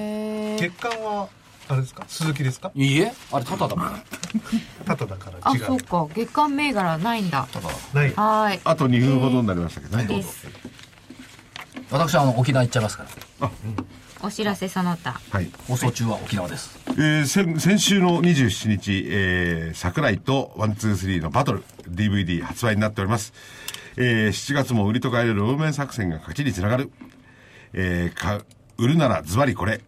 [0.58, 1.30] 月間は
[1.68, 2.04] あれですか？
[2.08, 2.72] 鈴木ですか？
[2.76, 4.02] いいえ、あれタタだもん。
[4.86, 6.08] タタだからあ、違うそうか。
[6.16, 7.48] 月間銘柄ないんだ。
[7.52, 7.74] タタだ。
[7.94, 8.60] ないはーい。
[8.64, 10.04] あと2分ほどになりましたけどね。
[10.06, 10.48] です。
[11.92, 13.06] 私はあの、沖縄行っちゃいますか
[13.40, 13.50] ら。
[14.22, 15.20] お知らせその他。
[15.30, 15.52] はい。
[15.68, 16.78] 放送中は沖縄です。
[16.90, 23.34] えー先先週の27日、えー、桜井とワンツースリーのバトル DVD 発売になっております。
[23.98, 26.92] えー7月も売りと買える両面作戦が勝ちにつながる。
[27.74, 28.42] えーか
[28.78, 29.82] 売るならズバリこれ。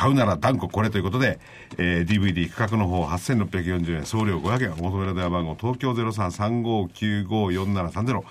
[0.00, 1.38] 買うなら断固これということで、
[1.76, 8.22] えー DVD 価格の方8640円、送料500円、お求めの電話番号、東京0335954730、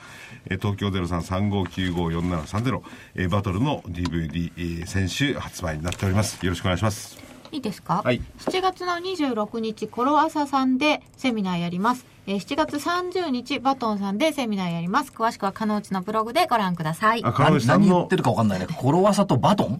[0.50, 2.82] えー東京0335954730、
[3.16, 6.44] えーバトルの DVD、えー先週発売になっております。
[6.44, 7.20] よろしくお願いします。
[7.52, 8.02] いいですか？
[8.04, 12.06] はい7月の26日、コロアサさんでセミナーやります。
[12.26, 15.12] えー7月30日、バトンさんでセミナーやります。
[15.12, 17.24] 詳しくは、かのうちのブログでご覧ください。
[17.24, 18.66] あ、川内さんの何言って、るか分かんないね。
[18.76, 19.80] コロワサとバトン？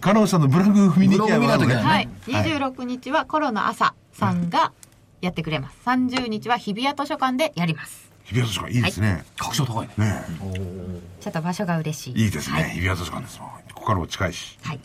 [0.00, 2.08] 川内さんのブログ踏みに行きゃいといけはい。
[2.26, 4.72] 26日はコロナ朝さんが
[5.20, 5.76] やってくれます。
[5.84, 8.10] 30日は日比谷図書館でやります。
[8.24, 9.24] 日比谷図書館いいですね。
[9.36, 10.06] 確証高いね。
[10.06, 10.24] ね
[11.20, 12.24] ちょっと場所が嬉しい。
[12.24, 12.62] いいですね。
[12.62, 12.70] はい。
[12.70, 13.48] 日比谷図書館ですもん。
[13.74, 14.58] ここからも近いし。
[14.62, 14.80] はい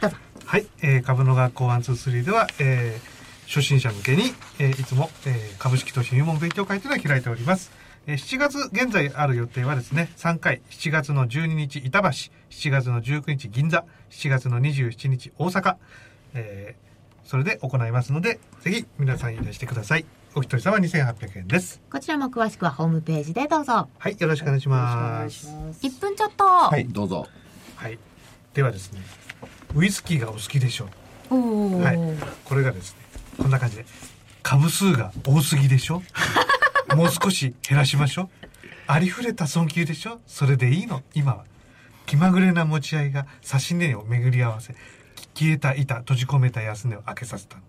[0.00, 0.16] どうぞ。
[0.46, 3.20] はい、えー株の学校123では、えー
[3.50, 7.70] 初心者向けに、えーいつも、えー株式投資入門勉強会というのを開いております。
[8.10, 15.76] えー7月、現在ある予定はですね、3回、7月の12日板橋、7月の19日銀座、7月の27日大阪、
[16.34, 16.90] えー
[17.22, 20.04] それで行いますので、ぜひ皆さんいらしてください。
[20.34, 21.80] お一人様2800円です。
[21.88, 23.88] こちらも詳しくはホームページでどうぞ。
[23.98, 25.46] はい、よろしくお願いします。
[25.80, 26.44] 1分ちょっと。
[26.44, 27.28] はい、どうぞ。
[27.76, 28.00] はい。
[28.52, 29.00] ではですね、
[29.76, 30.88] ウイスキーがお好きでしょ
[31.30, 31.84] う。
[31.84, 31.98] はい、
[32.44, 32.98] これがですね
[33.38, 33.86] こんな感じで
[34.42, 36.02] 株数が多すぎでしょ
[36.96, 38.28] もう少し減らしましょう。
[38.86, 40.20] ありふれた損求でしょ？
[40.26, 41.02] それでいいの？
[41.14, 41.44] 今は。
[42.06, 44.74] 気まぐれな持ち合いが差し値を巡り合わせ
[45.34, 47.62] 消えた板閉じ込めた安値を開けさせたの。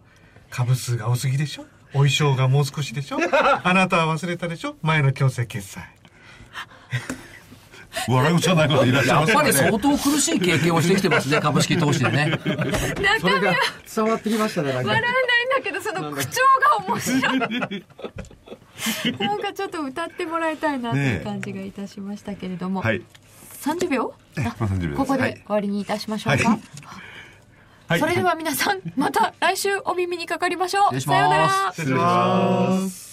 [0.49, 1.65] 株数が多すぎでしょ？
[1.93, 3.19] お衣装がもう少しでしょ？
[3.63, 4.75] あなたは忘れたでしょ？
[4.81, 5.83] 前の強制決済。
[8.07, 9.53] 笑うじゃない方いらっしゃいやっぱり。
[9.53, 12.39] 相当苦しい経験をしてきてますね、株式投資でね。
[13.19, 13.53] それが
[13.95, 14.83] 伝わってきましたね、笑。
[14.83, 15.03] えないん
[15.57, 16.41] だけどその口調
[16.79, 17.35] が面白
[17.77, 17.85] い
[19.19, 23.01] なんかちょっと歌ってもらいたいなっていう感じがいたしましたけれども、はい。
[23.61, 24.13] 30秒？
[24.37, 24.97] あまあ30秒です。
[24.97, 25.33] ここはい。
[25.33, 26.59] で終わりにいたしましょうか、はい。
[27.87, 27.99] はい。
[27.99, 30.99] それでは皆さんまた来週お耳にかかりましょう。
[30.99, 31.49] さようなら。
[31.73, 33.10] 失礼します